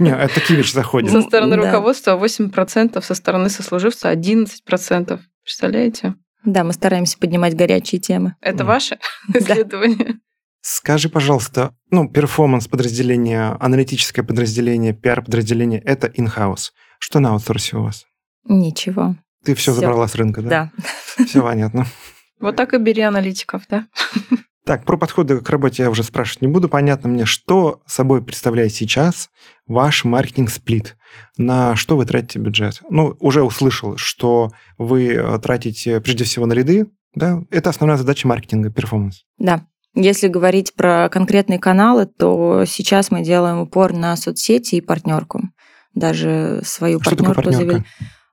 Не, 0.00 0.16
такие 0.34 0.56
вещи 0.56 0.72
заходят. 0.72 1.12
Со 1.12 1.22
стороны 1.22 1.54
руководства 1.54 2.18
8%, 2.18 3.00
со 3.00 3.14
стороны 3.14 3.50
сослуживца 3.50 4.12
11%. 4.12 5.20
Представляете? 5.44 6.14
Да, 6.44 6.64
мы 6.64 6.72
стараемся 6.72 7.18
поднимать 7.18 7.56
горячие 7.56 8.00
темы. 8.00 8.36
Это 8.40 8.64
ваше 8.64 8.98
исследование? 9.34 10.18
Скажи, 10.60 11.08
пожалуйста, 11.08 11.74
ну, 11.90 12.08
перформанс 12.08 12.68
подразделение, 12.68 13.56
аналитическое 13.60 14.24
подразделение, 14.24 14.94
пиар-подразделение– 14.94 15.80
это 15.84 16.06
in-house. 16.06 16.70
Что 16.98 17.20
на 17.20 17.30
аутсорсе 17.30 17.76
у 17.76 17.82
вас? 17.82 18.06
Ничего. 18.44 19.16
Ты 19.44 19.54
все, 19.54 19.72
все 19.72 19.80
забрала 19.80 20.08
с 20.08 20.14
рынка, 20.14 20.40
да? 20.40 20.72
Да. 21.16 21.24
Все 21.26 21.42
понятно. 21.42 21.86
Вот 22.40 22.56
так 22.56 22.72
и 22.72 22.78
бери 22.78 23.02
аналитиков, 23.02 23.62
да? 23.68 23.86
Так, 24.64 24.84
про 24.84 24.96
подходы 24.96 25.40
к 25.40 25.50
работе 25.50 25.82
я 25.82 25.90
уже 25.90 26.02
спрашивать 26.02 26.40
не 26.40 26.48
буду. 26.48 26.70
Понятно 26.70 27.08
мне, 27.08 27.26
что 27.26 27.82
собой 27.86 28.22
представляет 28.22 28.72
сейчас 28.72 29.28
ваш 29.66 30.04
маркетинг-сплит? 30.04 30.96
На 31.36 31.76
что 31.76 31.98
вы 31.98 32.06
тратите 32.06 32.38
бюджет? 32.38 32.80
Ну, 32.88 33.14
уже 33.20 33.42
услышал, 33.42 33.98
что 33.98 34.52
вы 34.78 35.12
э, 35.12 35.38
тратите 35.38 36.00
прежде 36.00 36.24
всего 36.24 36.46
на 36.46 36.54
ряды, 36.54 36.86
да? 37.14 37.42
Это 37.50 37.68
основная 37.70 37.98
задача 37.98 38.26
маркетинга, 38.26 38.70
performance. 38.70 39.24
Да. 39.36 39.66
Если 39.94 40.28
говорить 40.28 40.74
про 40.74 41.08
конкретные 41.10 41.58
каналы, 41.58 42.06
то 42.06 42.64
сейчас 42.66 43.10
мы 43.10 43.22
делаем 43.22 43.58
упор 43.58 43.92
на 43.92 44.16
соцсети 44.16 44.76
и 44.76 44.80
партнерку. 44.80 45.42
Даже 45.94 46.62
свою 46.64 47.00
что 47.00 47.10
партнерку 47.10 47.34
такое 47.34 47.52
партнерка? 47.52 47.72
завели. 47.72 47.86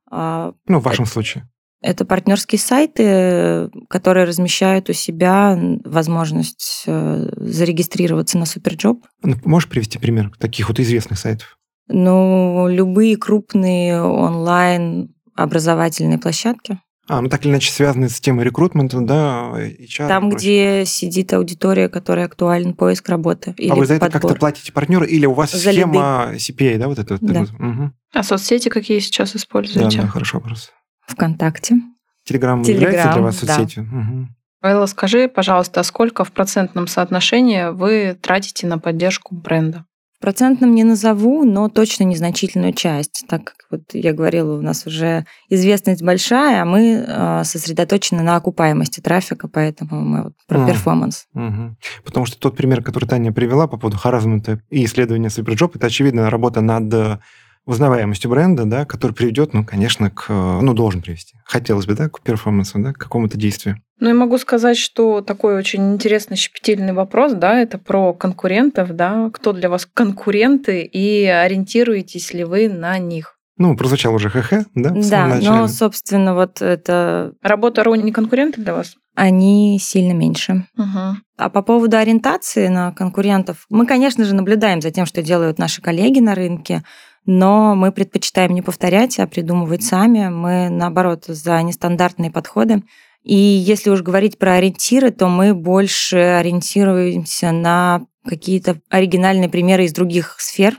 А, 0.09 0.53
ну, 0.65 0.79
в 0.79 0.83
вашем 0.83 1.03
это, 1.03 1.13
случае. 1.13 1.49
Это 1.81 2.05
партнерские 2.05 2.59
сайты, 2.59 3.69
которые 3.89 4.25
размещают 4.25 4.89
у 4.89 4.93
себя 4.93 5.59
возможность 5.83 6.83
э, 6.85 7.29
зарегистрироваться 7.37 8.37
на 8.37 8.45
SuperJob. 8.45 9.03
Ну, 9.23 9.35
можешь 9.45 9.67
привести 9.67 9.97
пример 9.97 10.31
таких 10.37 10.69
вот 10.69 10.79
известных 10.79 11.17
сайтов? 11.17 11.57
Ну, 11.87 12.67
любые 12.69 13.17
крупные 13.17 14.01
онлайн 14.01 15.09
образовательные 15.35 16.19
площадки. 16.19 16.79
А, 17.07 17.19
ну 17.19 17.29
так 17.29 17.43
или 17.43 17.51
иначе 17.51 17.71
связаны 17.71 18.09
с 18.09 18.21
темой 18.21 18.45
рекрутмента, 18.45 19.01
да, 19.01 19.51
HR. 19.57 20.07
Там, 20.07 20.29
где 20.29 20.83
сидит 20.85 21.33
аудитория, 21.33 21.89
которая 21.89 22.27
актуален 22.27 22.73
поиск 22.73 23.09
работы. 23.09 23.53
Или 23.57 23.71
а 23.71 23.75
вы 23.75 23.85
за 23.85 23.95
это 23.95 24.09
как-то 24.09 24.35
платите 24.35 24.71
партнеру, 24.71 25.03
или 25.03 25.25
у 25.25 25.33
вас 25.33 25.51
за 25.51 25.57
схема 25.57 26.29
лиды. 26.31 26.37
CPA, 26.37 26.77
да, 26.77 26.87
вот 26.87 26.99
это? 26.99 27.17
Да. 27.19 27.41
Угу. 27.41 27.91
А 28.13 28.23
соцсети 28.23 28.69
какие 28.69 28.99
сейчас 28.99 29.35
используете? 29.35 29.97
Да, 29.97 30.03
да, 30.03 30.07
хороший 30.09 30.35
вопрос. 30.35 30.71
ВКонтакте. 31.11 31.75
Телеграм, 32.23 32.63
Телеграм 32.63 32.91
является 32.91 33.13
для 33.13 33.21
вас 33.21 33.37
соцсетью? 33.37 33.87
Да. 33.91 33.97
Угу. 33.97 34.27
Элла, 34.63 34.85
скажи, 34.85 35.27
пожалуйста, 35.27 35.81
сколько 35.83 36.23
в 36.23 36.31
процентном 36.31 36.87
соотношении 36.87 37.71
вы 37.71 38.15
тратите 38.21 38.67
на 38.67 38.77
поддержку 38.77 39.35
бренда? 39.35 39.85
В 40.17 40.21
процентном 40.21 40.75
не 40.75 40.83
назову, 40.83 41.43
но 41.45 41.67
точно 41.67 42.03
незначительную 42.03 42.73
часть, 42.73 43.25
так 43.27 43.43
как 43.43 43.55
вот 43.71 43.81
я 43.93 44.13
говорила, 44.13 44.55
у 44.55 44.61
нас 44.61 44.85
уже 44.85 45.25
известность 45.49 46.03
большая, 46.03 46.61
а 46.61 46.65
мы 46.65 47.03
а, 47.07 47.43
сосредоточены 47.43 48.21
на 48.21 48.35
окупаемости 48.35 48.99
трафика, 48.99 49.47
поэтому 49.47 50.01
мы 50.01 50.23
вот 50.25 50.33
про 50.47 50.63
а, 50.63 50.67
performance. 50.67 51.25
Угу. 51.33 51.75
Потому 52.05 52.27
что 52.27 52.39
тот 52.39 52.55
пример, 52.55 52.83
который 52.83 53.05
Таня 53.05 53.31
привела 53.31 53.65
по 53.65 53.77
поводу 53.77 53.97
харассмента 53.97 54.61
и 54.69 54.85
исследования 54.85 55.31
SuperJob, 55.31 55.75
это, 55.75 55.87
очевидно, 55.87 56.29
работа 56.29 56.61
над 56.61 57.19
узнаваемостью 57.65 58.29
бренда, 58.29 58.65
да, 58.65 58.85
который 58.85 59.13
приведет, 59.13 59.53
ну, 59.53 59.63
конечно, 59.63 60.09
к, 60.09 60.29
ну, 60.29 60.73
должен 60.73 61.01
привести. 61.01 61.35
Хотелось 61.45 61.85
бы, 61.85 61.95
да, 61.95 62.09
к 62.09 62.21
performance 62.21 62.70
у, 62.70 62.79
да, 62.79 62.93
к 62.93 62.97
какому-то 62.97 63.37
действию. 63.37 63.77
Ну, 63.99 64.07
я 64.07 64.15
могу 64.15 64.37
сказать, 64.39 64.77
что 64.77 65.21
такой 65.21 65.55
очень 65.55 65.93
интересный, 65.93 66.35
щепетильный 66.35 66.93
вопрос, 66.93 67.33
да, 67.33 67.59
это 67.59 67.77
про 67.77 68.13
конкурентов, 68.13 68.95
да, 68.95 69.29
кто 69.31 69.53
для 69.53 69.69
вас 69.69 69.85
конкуренты 69.85 70.81
и 70.81 71.25
ориентируетесь 71.25 72.33
ли 72.33 72.43
вы 72.43 72.67
на 72.67 72.97
них? 72.97 73.37
Ну, 73.57 73.77
прозвучал 73.77 74.15
уже 74.15 74.29
ХХ, 74.29 74.65
да? 74.73 74.89
Да, 74.89 75.39
но, 75.39 75.67
собственно, 75.67 76.33
вот 76.33 76.63
это... 76.63 77.33
Работа 77.43 77.83
РО 77.83 77.95
не 77.95 78.11
конкуренты 78.11 78.59
для 78.59 78.73
вас? 78.73 78.95
Они 79.13 79.77
сильно 79.79 80.13
меньше. 80.13 80.65
Угу. 80.77 81.17
А 81.37 81.49
по 81.49 81.61
поводу 81.61 81.97
ориентации 81.97 82.69
на 82.69 82.91
конкурентов, 82.91 83.65
мы, 83.69 83.85
конечно 83.85 84.25
же, 84.25 84.33
наблюдаем 84.33 84.81
за 84.81 84.89
тем, 84.89 85.05
что 85.05 85.21
делают 85.21 85.59
наши 85.59 85.81
коллеги 85.81 86.19
на 86.19 86.33
рынке, 86.33 86.83
но 87.25 87.75
мы 87.75 87.91
предпочитаем 87.91 88.53
не 88.53 88.61
повторять, 88.61 89.19
а 89.19 89.27
придумывать 89.27 89.83
сами. 89.83 90.29
Мы, 90.29 90.69
наоборот, 90.69 91.25
за 91.27 91.61
нестандартные 91.61 92.31
подходы. 92.31 92.83
И 93.23 93.35
если 93.35 93.91
уж 93.91 94.01
говорить 94.01 94.39
про 94.39 94.53
ориентиры, 94.53 95.11
то 95.11 95.27
мы 95.27 95.53
больше 95.53 96.17
ориентируемся 96.17 97.51
на 97.51 98.05
какие-то 98.25 98.79
оригинальные 98.89 99.49
примеры 99.49 99.85
из 99.85 99.93
других 99.93 100.35
сфер, 100.39 100.75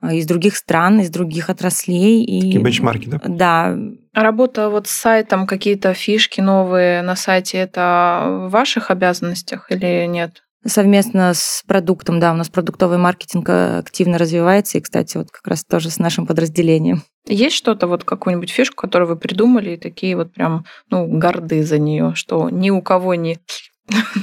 а, 0.00 0.14
из 0.14 0.26
других 0.26 0.56
стран, 0.56 1.00
из 1.00 1.10
других 1.10 1.50
отраслей. 1.50 2.24
И, 2.24 2.40
Такие 2.40 2.62
бенчмарки, 2.62 3.08
да? 3.08 3.20
Да. 3.26 3.78
А 4.12 4.22
работа 4.22 4.70
вот 4.70 4.86
с 4.86 4.92
сайтом, 4.92 5.46
какие-то 5.46 5.92
фишки 5.94 6.40
новые 6.40 7.02
на 7.02 7.16
сайте, 7.16 7.58
это 7.58 8.46
в 8.46 8.50
ваших 8.50 8.90
обязанностях 8.90 9.70
или 9.70 10.06
нет? 10.06 10.42
Совместно 10.66 11.32
с 11.34 11.62
продуктом, 11.66 12.20
да, 12.20 12.32
у 12.32 12.36
нас 12.36 12.50
продуктовый 12.50 12.98
маркетинг 12.98 13.48
э, 13.48 13.78
активно 13.78 14.18
развивается, 14.18 14.76
и, 14.76 14.82
кстати, 14.82 15.16
вот 15.16 15.30
как 15.30 15.46
раз 15.46 15.64
тоже 15.64 15.88
с 15.88 15.98
нашим 15.98 16.26
подразделением. 16.26 17.02
Есть 17.26 17.56
что-то, 17.56 17.86
вот 17.86 18.04
какую-нибудь 18.04 18.50
фишку, 18.50 18.76
которую 18.76 19.08
вы 19.08 19.16
придумали, 19.16 19.70
и 19.70 19.76
такие 19.78 20.16
вот 20.16 20.32
прям, 20.34 20.66
ну, 20.90 21.06
горды 21.06 21.62
за 21.64 21.78
нее, 21.78 22.12
что 22.14 22.50
ни 22.50 22.68
у 22.70 22.82
кого 22.82 23.14
не 23.14 23.38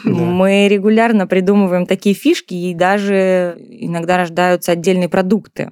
мы 0.04 0.68
регулярно 0.68 1.28
придумываем 1.28 1.86
такие 1.86 2.16
фишки, 2.16 2.54
и 2.54 2.74
даже 2.74 3.58
иногда 3.60 4.18
рождаются 4.18 4.72
отдельные 4.72 5.10
продукты. 5.10 5.72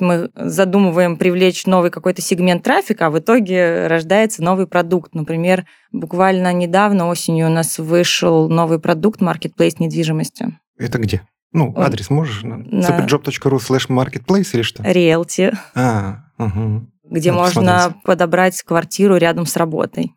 Мы 0.00 0.30
задумываем 0.34 1.16
привлечь 1.16 1.66
новый 1.66 1.90
какой-то 1.90 2.22
сегмент 2.22 2.62
трафика, 2.62 3.06
а 3.06 3.10
в 3.10 3.18
итоге 3.18 3.86
рождается 3.86 4.42
новый 4.42 4.66
продукт. 4.66 5.14
Например, 5.14 5.66
буквально 5.92 6.52
недавно 6.52 7.08
осенью 7.08 7.46
у 7.48 7.50
нас 7.50 7.78
вышел 7.78 8.48
новый 8.48 8.78
продукт 8.78 9.20
Marketplace 9.20 9.76
недвижимости. 9.78 10.58
Это 10.78 10.98
где? 10.98 11.22
Ну, 11.52 11.72
адрес 11.76 12.10
можешь? 12.10 12.42
На... 12.42 12.56
superjob.ru 12.56 13.58
slash 13.58 13.88
marketplace 13.88 14.48
или 14.54 14.62
что? 14.62 14.82
Риэлти. 14.82 15.52
А, 15.74 16.24
угу. 16.38 16.88
Где 17.04 17.30
Надо 17.30 17.42
можно 17.42 17.72
посмотреть. 17.74 18.02
подобрать 18.02 18.62
квартиру 18.62 19.16
рядом 19.16 19.46
с 19.46 19.56
работой, 19.56 20.12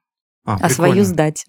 а, 0.46 0.58
а 0.62 0.70
свою 0.70 1.04
сдать 1.04 1.46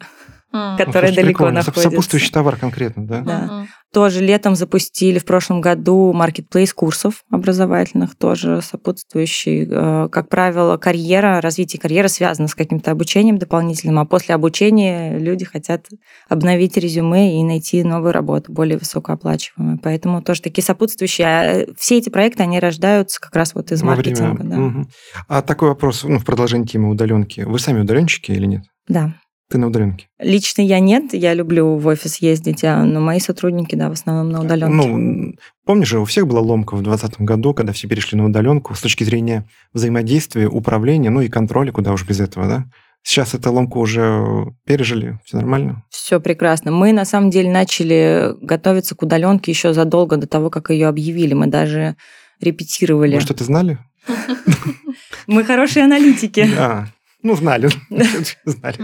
которая 0.51 1.11
ну, 1.11 1.17
далеко 1.17 1.45
прикольно. 1.45 1.53
находится. 1.59 1.91
Сопутствующий 1.91 2.31
товар 2.31 2.57
конкретно, 2.57 3.07
да? 3.07 3.21
Да. 3.21 3.67
Тоже 3.93 4.21
летом 4.21 4.55
запустили 4.55 5.19
в 5.19 5.25
прошлом 5.25 5.63
году 5.63 6.13
маркетплейс 6.13 6.75
курсов 6.75 7.23
образовательных, 7.31 8.17
тоже 8.17 8.61
сопутствующий. 8.61 9.67
Э, 9.67 10.09
как 10.11 10.29
правило, 10.29 10.77
карьера, 10.77 11.41
развитие 11.41 11.81
карьеры 11.81 12.09
связано 12.09 12.49
с 12.49 12.55
каким-то 12.55 12.91
обучением 12.91 13.39
дополнительным, 13.39 13.99
а 13.99 14.05
после 14.05 14.35
обучения 14.35 15.19
люди 15.19 15.47
хотят 15.47 15.87
обновить 16.29 16.77
резюме 16.77 17.41
и 17.41 17.45
найти 17.45 17.83
новую 17.83 18.13
работу, 18.13 18.53
более 18.53 18.77
высокооплачиваемую. 18.77 19.79
Поэтому 19.83 20.23
тоже 20.23 20.43
такие 20.43 20.63
сопутствующие. 20.63 21.27
А 21.27 21.67
все 21.79 21.97
эти 21.97 22.11
проекты, 22.11 22.43
они 22.43 22.61
рождаются 22.61 23.19
как 23.21 23.35
раз 23.35 23.55
вот 23.55 23.73
из 23.73 23.81
Во 23.81 23.89
маркетинга. 23.89 24.35
Время. 24.35 24.51
Да. 24.51 24.59
Угу. 24.59 24.89
А 25.29 25.43
такой 25.43 25.69
вопрос, 25.69 26.05
ну, 26.05 26.19
в 26.19 26.25
продолжении 26.27 26.67
темы 26.67 26.91
удаленки. 26.91 27.41
Вы 27.41 27.59
сами 27.59 27.81
удаленщики 27.81 28.33
или 28.33 28.45
нет? 28.45 28.65
Да. 28.87 29.15
Ты 29.51 29.57
на 29.57 29.69
удаленке? 29.69 30.09
Лично 30.19 30.61
я 30.61 30.79
нет, 30.79 31.15
я 31.15 31.33
люблю 31.33 31.77
в 31.77 31.87
офис 31.87 32.19
ездить, 32.19 32.65
а, 32.65 32.85
но 32.85 33.01
мои 33.01 33.19
сотрудники, 33.19 33.75
да, 33.75 33.89
в 33.89 33.93
основном 33.93 34.31
на 34.31 34.41
удаленке. 34.43 34.75
Ну, 34.75 35.35
помнишь 35.65 35.89
же, 35.89 36.01
у 36.01 36.05
всех 36.05 36.27
была 36.27 36.41
ломка 36.41 36.75
в 36.75 36.83
2020 36.83 37.23
году, 37.23 37.55
когда 37.55 37.73
все 37.73 37.89
перешли 37.89 38.19
на 38.19 38.27
удаленку 38.27 38.75
с 38.75 38.81
точки 38.83 39.05
зрения 39.05 39.49
взаимодействия, 39.73 40.49
управления, 40.49 41.09
ну 41.09 41.23
и 41.23 41.29
контроля, 41.29 41.73
куда 41.73 41.93
уж 41.93 42.07
без 42.07 42.21
этого, 42.21 42.47
да? 42.47 42.67
Сейчас 43.03 43.33
эту 43.33 43.51
ломку 43.51 43.81
уже 43.81 44.53
пережили, 44.67 45.19
все 45.25 45.39
нормально? 45.39 45.83
Все 45.89 46.21
прекрасно. 46.21 46.71
Мы 46.71 46.93
на 46.93 47.07
самом 47.07 47.31
деле 47.31 47.51
начали 47.51 48.35
готовиться 48.43 48.95
к 48.95 49.03
удаленке 49.03 49.51
еще 49.51 49.73
задолго 49.73 50.19
до 50.19 50.27
того, 50.27 50.51
как 50.51 50.69
ее 50.69 50.89
объявили. 50.89 51.33
Мы 51.33 51.47
даже 51.47 51.97
репетировали. 52.41 53.15
Вы 53.15 53.21
что-то 53.23 53.45
знали? 53.45 53.79
Мы 55.27 55.45
хорошие 55.45 55.85
аналитики. 55.85 56.47
Да. 56.55 56.89
Ну, 57.23 57.35
знали. 57.35 57.69
знали. 58.45 58.77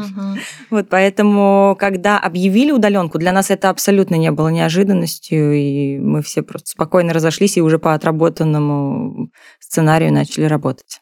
Вот 0.70 0.88
поэтому, 0.88 1.76
когда 1.78 2.18
объявили 2.18 2.72
удаленку, 2.72 3.18
для 3.18 3.32
нас 3.32 3.50
это 3.50 3.70
абсолютно 3.70 4.16
не 4.16 4.30
было 4.32 4.48
неожиданностью, 4.48 5.52
и 5.52 5.98
мы 5.98 6.22
все 6.22 6.42
просто 6.42 6.70
спокойно 6.70 7.12
разошлись 7.12 7.56
и 7.56 7.62
уже 7.62 7.78
по 7.78 7.94
отработанному 7.94 9.30
сценарию 9.60 10.12
начали 10.12 10.44
работать. 10.44 11.00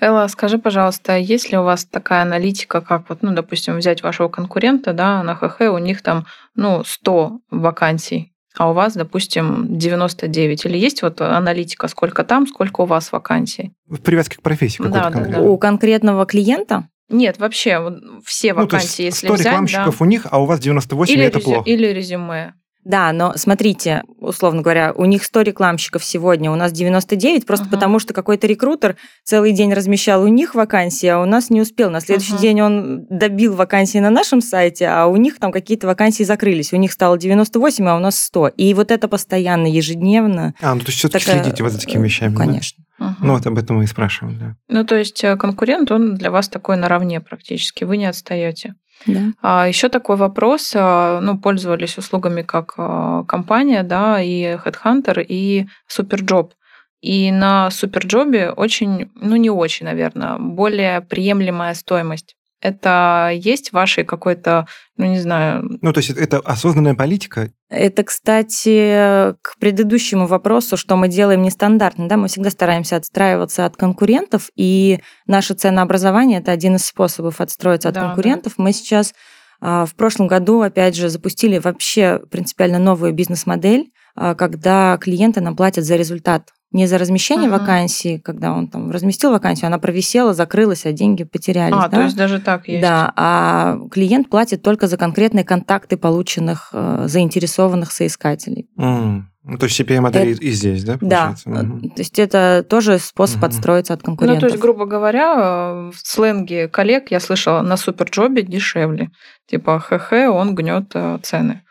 Элла, 0.00 0.26
скажи, 0.26 0.58
пожалуйста, 0.58 1.16
есть 1.16 1.52
ли 1.52 1.56
у 1.56 1.62
вас 1.62 1.84
такая 1.84 2.22
аналитика, 2.22 2.80
как 2.80 3.08
вот, 3.08 3.22
ну, 3.22 3.32
допустим, 3.32 3.76
взять 3.76 4.02
вашего 4.02 4.28
конкурента, 4.28 4.92
да, 4.92 5.22
на 5.22 5.36
ХХ, 5.36 5.60
у 5.72 5.78
них 5.78 6.02
там, 6.02 6.26
ну, 6.56 6.82
100 6.84 7.38
вакансий, 7.50 8.33
а 8.56 8.70
у 8.70 8.74
вас, 8.74 8.94
допустим, 8.94 9.66
99. 9.76 10.64
Или 10.66 10.78
есть 10.78 11.02
вот 11.02 11.20
аналитика, 11.20 11.88
сколько 11.88 12.24
там, 12.24 12.46
сколько 12.46 12.82
у 12.82 12.84
вас 12.84 13.12
вакансий? 13.12 13.72
В 13.88 14.00
привязке 14.00 14.36
к 14.36 14.42
профессии 14.42 14.82
да, 14.82 15.10
да, 15.10 15.24
да. 15.26 15.40
У 15.40 15.58
конкретного 15.58 16.26
клиента? 16.26 16.88
Нет, 17.10 17.38
вообще 17.38 18.00
все 18.24 18.54
вакансии, 18.54 19.02
ну, 19.02 19.06
если 19.06 19.26
100 19.26 19.34
взять... 19.34 19.46
рекламщиков 19.46 19.98
да. 19.98 20.04
у 20.04 20.08
них, 20.08 20.26
а 20.30 20.40
у 20.40 20.46
вас 20.46 20.60
98, 20.60 21.14
или 21.14 21.24
это 21.24 21.38
резю... 21.38 21.50
плохо. 21.50 21.70
Или 21.70 21.86
резюме. 21.88 22.54
Да, 22.84 23.12
но 23.12 23.32
смотрите, 23.36 24.02
условно 24.18 24.60
говоря, 24.60 24.92
у 24.94 25.06
них 25.06 25.24
100 25.24 25.42
рекламщиков 25.42 26.04
сегодня, 26.04 26.50
у 26.50 26.54
нас 26.54 26.70
99, 26.72 27.46
просто 27.46 27.66
uh-huh. 27.66 27.70
потому 27.70 27.98
что 27.98 28.12
какой-то 28.12 28.46
рекрутер 28.46 28.96
целый 29.22 29.52
день 29.52 29.72
размещал 29.72 30.22
у 30.22 30.26
них 30.26 30.54
вакансии, 30.54 31.06
а 31.06 31.20
у 31.20 31.24
нас 31.24 31.48
не 31.48 31.62
успел. 31.62 31.90
На 31.90 32.00
следующий 32.00 32.34
uh-huh. 32.34 32.40
день 32.40 32.60
он 32.60 33.06
добил 33.08 33.54
вакансии 33.54 33.98
на 33.98 34.10
нашем 34.10 34.42
сайте, 34.42 34.86
а 34.86 35.06
у 35.06 35.16
них 35.16 35.38
там 35.38 35.50
какие-то 35.50 35.86
вакансии 35.86 36.24
закрылись. 36.24 36.72
У 36.72 36.76
них 36.76 36.92
стало 36.92 37.16
98, 37.16 37.88
а 37.88 37.96
у 37.96 38.00
нас 38.00 38.18
100. 38.20 38.48
И 38.48 38.74
вот 38.74 38.90
это 38.90 39.08
постоянно, 39.08 39.66
ежедневно. 39.66 40.54
А, 40.60 40.74
ну 40.74 40.80
то 40.80 40.86
есть 40.88 40.98
все-таки 40.98 41.24
такая... 41.24 41.42
следите 41.42 41.62
вот 41.62 41.72
за 41.72 41.80
такими 41.80 42.04
вещами, 42.04 42.34
Конечно. 42.34 42.84
Да? 42.98 43.06
Угу. 43.06 43.14
Ну 43.20 43.32
вот 43.32 43.46
об 43.46 43.58
этом 43.58 43.78
мы 43.78 43.84
и 43.84 43.86
спрашиваем, 43.86 44.38
да. 44.38 44.56
Ну 44.68 44.84
то 44.84 44.94
есть 44.94 45.24
э, 45.24 45.36
конкурент, 45.36 45.90
он 45.90 46.14
для 46.14 46.30
вас 46.30 46.48
такой 46.48 46.76
наравне 46.76 47.20
практически, 47.20 47.84
вы 47.84 47.96
не 47.96 48.06
отстаете. 48.06 48.74
Да. 49.06 49.20
А 49.42 49.68
еще 49.68 49.88
такой 49.88 50.16
вопрос, 50.16 50.72
а, 50.74 51.20
ну, 51.20 51.38
пользовались 51.38 51.98
услугами 51.98 52.42
как 52.42 52.74
а, 52.76 53.24
компания, 53.24 53.82
да, 53.82 54.20
и 54.20 54.56
Headhunter, 54.56 55.22
и 55.22 55.66
Superjob. 55.88 56.52
И 57.00 57.30
на 57.30 57.70
Суперджобе 57.70 58.50
очень, 58.50 59.10
ну 59.14 59.36
не 59.36 59.50
очень, 59.50 59.84
наверное, 59.84 60.38
более 60.38 61.02
приемлемая 61.02 61.74
стоимость 61.74 62.34
это 62.64 63.30
есть 63.34 63.72
вашей 63.72 64.04
какой-то, 64.04 64.66
ну 64.96 65.04
не 65.04 65.20
знаю... 65.20 65.78
Ну 65.82 65.92
то 65.92 65.98
есть 65.98 66.10
это 66.10 66.38
осознанная 66.38 66.94
политика? 66.94 67.50
Это, 67.68 68.04
кстати, 68.04 69.34
к 69.42 69.58
предыдущему 69.60 70.26
вопросу, 70.26 70.78
что 70.78 70.96
мы 70.96 71.08
делаем 71.08 71.42
нестандартно. 71.42 72.08
Да? 72.08 72.16
Мы 72.16 72.28
всегда 72.28 72.48
стараемся 72.48 72.96
отстраиваться 72.96 73.66
от 73.66 73.76
конкурентов, 73.76 74.48
и 74.56 75.00
наше 75.26 75.52
ценообразование– 75.52 76.38
это 76.40 76.52
один 76.52 76.76
из 76.76 76.86
способов 76.86 77.42
отстроиться 77.42 77.90
от 77.90 77.96
да, 77.96 78.00
конкурентов. 78.00 78.54
Да. 78.56 78.64
Мы 78.64 78.72
сейчас 78.72 79.12
а, 79.60 79.84
в 79.84 79.94
прошлом 79.94 80.26
году, 80.26 80.62
опять 80.62 80.96
же, 80.96 81.10
запустили 81.10 81.58
вообще 81.58 82.20
принципиально 82.30 82.78
новую 82.78 83.12
бизнес-модель, 83.12 83.90
а, 84.16 84.34
когда 84.34 84.96
клиенты 84.96 85.42
нам 85.42 85.54
платят 85.54 85.84
за 85.84 85.96
результат 85.96 86.48
не 86.74 86.86
за 86.86 86.98
размещение 86.98 87.48
uh-huh. 87.48 87.60
вакансии, 87.60 88.18
когда 88.18 88.52
он 88.52 88.68
там 88.68 88.90
разместил 88.90 89.30
вакансию, 89.30 89.68
она 89.68 89.78
провисела, 89.78 90.34
закрылась, 90.34 90.84
а 90.84 90.92
деньги 90.92 91.24
потерялись. 91.24 91.76
А, 91.78 91.88
да? 91.88 91.96
то 91.96 92.02
есть 92.02 92.16
даже 92.16 92.40
так 92.40 92.68
есть. 92.68 92.82
Да, 92.82 93.12
а 93.16 93.78
клиент 93.90 94.28
платит 94.28 94.62
только 94.62 94.88
за 94.88 94.96
конкретные 94.96 95.44
контакты 95.44 95.96
полученных 95.96 96.70
э, 96.72 97.04
заинтересованных 97.06 97.92
соискателей. 97.92 98.68
Mm. 98.78 99.22
Ну, 99.46 99.58
то 99.58 99.66
есть 99.66 99.78
CPA-модель 99.78 100.32
это... 100.32 100.42
и 100.42 100.50
здесь, 100.50 100.84
да? 100.84 100.96
Да. 101.00 101.34
Угу. 101.44 101.90
То 101.90 101.98
есть 101.98 102.18
это 102.18 102.64
тоже 102.66 102.98
способ 102.98 103.38
угу. 103.38 103.46
отстроиться 103.46 103.92
от 103.92 104.02
конкурентов. 104.02 104.42
Ну, 104.42 104.48
то 104.48 104.52
есть, 104.54 104.60
грубо 104.60 104.86
говоря, 104.86 105.90
в 105.90 105.96
сленге 106.02 106.66
коллег 106.66 107.10
я 107.10 107.20
слышала 107.20 107.60
на 107.60 107.76
суперджобе 107.76 108.42
дешевле. 108.42 109.10
Типа, 109.46 109.78
хх, 109.80 110.12
он 110.12 110.54
гнет 110.54 110.92
э, 110.94 111.18
цены. 111.22 111.62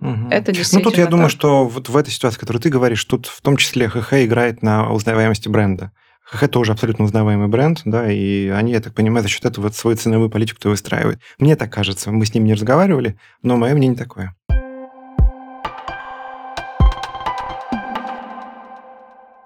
Угу. 0.00 0.28
Это 0.30 0.52
действительно. 0.52 0.84
Ну, 0.84 0.90
тут 0.90 0.98
я 0.98 1.04
так. 1.04 1.10
думаю, 1.10 1.28
что 1.30 1.66
вот 1.66 1.88
в 1.88 1.96
этой 1.96 2.10
ситуации, 2.10 2.38
которую 2.38 2.60
ты 2.62 2.68
говоришь, 2.68 3.04
тут 3.04 3.26
в 3.26 3.40
том 3.40 3.56
числе 3.56 3.88
ХХ 3.88 4.24
играет 4.24 4.62
на 4.62 4.92
узнаваемости 4.92 5.48
бренда. 5.48 5.92
ХХ 6.24 6.48
тоже 6.48 6.72
абсолютно 6.72 7.04
узнаваемый 7.04 7.48
бренд, 7.48 7.82
да, 7.84 8.10
и 8.10 8.48
они, 8.48 8.72
я 8.72 8.80
так 8.80 8.94
понимаю, 8.94 9.22
за 9.22 9.28
счет 9.28 9.44
этого 9.44 9.64
вот 9.64 9.74
свою 9.74 9.96
ценовую 9.96 10.30
политику 10.30 10.68
выстраивают. 10.68 11.20
Мне 11.38 11.56
так 11.56 11.72
кажется. 11.72 12.10
Мы 12.10 12.24
с 12.24 12.34
ним 12.34 12.44
не 12.44 12.54
разговаривали, 12.54 13.18
но 13.42 13.56
мое 13.56 13.74
мнение 13.74 13.96
такое. 13.96 14.34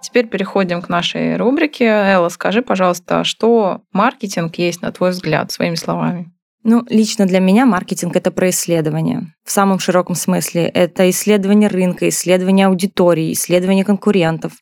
Теперь 0.00 0.18
теперь 0.18 0.26
переходим 0.26 0.82
к 0.82 0.88
нашей 0.88 1.36
рубрике. 1.36 1.84
Элла, 1.84 2.28
скажи, 2.28 2.62
пожалуйста, 2.62 3.22
что 3.22 3.82
маркетинг 3.92 4.56
есть, 4.56 4.82
на 4.82 4.90
твой 4.90 5.10
взгляд, 5.10 5.52
своими 5.52 5.76
словами? 5.76 6.32
Ну, 6.70 6.84
лично 6.90 7.24
для 7.24 7.40
меня 7.40 7.64
маркетинг 7.64 8.14
это 8.14 8.30
про 8.30 8.50
исследование. 8.50 9.32
В 9.42 9.50
самом 9.50 9.78
широком 9.78 10.14
смысле 10.14 10.64
это 10.64 11.08
исследование 11.08 11.70
рынка, 11.70 12.06
исследование 12.10 12.66
аудитории, 12.66 13.32
исследование 13.32 13.86
конкурентов, 13.86 14.52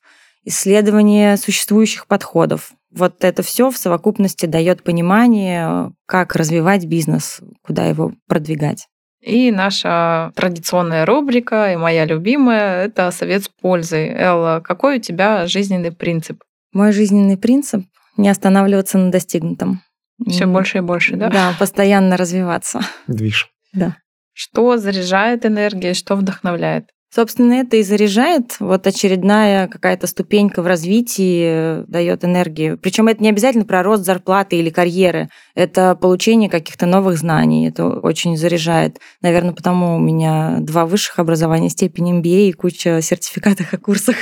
исследование 0.44 1.36
существующих 1.36 2.06
подходов. 2.06 2.70
Вот 2.94 3.24
это 3.24 3.42
все 3.42 3.72
в 3.72 3.76
совокупности 3.76 4.46
дает 4.46 4.84
понимание, 4.84 5.90
как 6.06 6.36
развивать 6.36 6.84
бизнес, 6.84 7.40
куда 7.62 7.86
его 7.86 8.12
продвигать. 8.28 8.86
И 9.20 9.50
наша 9.50 10.30
традиционная 10.36 11.06
рубрика, 11.06 11.72
и 11.72 11.76
моя 11.76 12.04
любимая, 12.04 12.84
это 12.84 13.10
совет 13.10 13.42
с 13.42 13.48
пользой. 13.48 14.10
Элла, 14.10 14.62
какой 14.62 14.98
у 14.98 15.00
тебя 15.00 15.48
жизненный 15.48 15.90
принцип? 15.90 16.44
Мой 16.72 16.92
жизненный 16.92 17.36
принцип— 17.36 17.84
не 18.16 18.28
останавливаться 18.28 18.96
на 18.96 19.10
достигнутом. 19.10 19.80
Все 20.26 20.46
больше 20.46 20.78
и 20.78 20.80
больше, 20.80 21.16
да? 21.16 21.28
Да, 21.28 21.54
постоянно 21.58 22.16
развиваться. 22.16 22.80
Движ. 23.06 23.48
Да. 23.72 23.96
Что 24.32 24.76
заряжает 24.76 25.46
энергией, 25.46 25.94
что 25.94 26.16
вдохновляет? 26.16 26.90
Собственно, 27.14 27.54
это 27.54 27.76
и 27.76 27.82
заряжает. 27.82 28.56
Вот 28.60 28.86
очередная 28.86 29.68
какая-то 29.68 30.06
ступенька 30.06 30.60
в 30.60 30.66
развитии 30.66 31.82
дает 31.90 32.24
энергию. 32.24 32.76
Причем 32.76 33.08
это 33.08 33.22
не 33.22 33.30
обязательно 33.30 33.64
про 33.64 33.82
рост 33.82 34.04
зарплаты 34.04 34.56
или 34.56 34.68
карьеры. 34.68 35.28
Это 35.54 35.94
получение 35.94 36.50
каких-то 36.50 36.84
новых 36.84 37.16
знаний. 37.16 37.68
Это 37.68 37.86
очень 37.86 38.36
заряжает. 38.36 38.98
Наверное, 39.22 39.54
потому 39.54 39.96
у 39.96 40.00
меня 40.00 40.58
два 40.60 40.84
высших 40.84 41.18
образования, 41.18 41.70
степень 41.70 42.20
MBA 42.20 42.48
и 42.48 42.52
куча 42.52 43.00
сертификатов 43.00 43.72
о 43.72 43.78
курсах. 43.78 44.16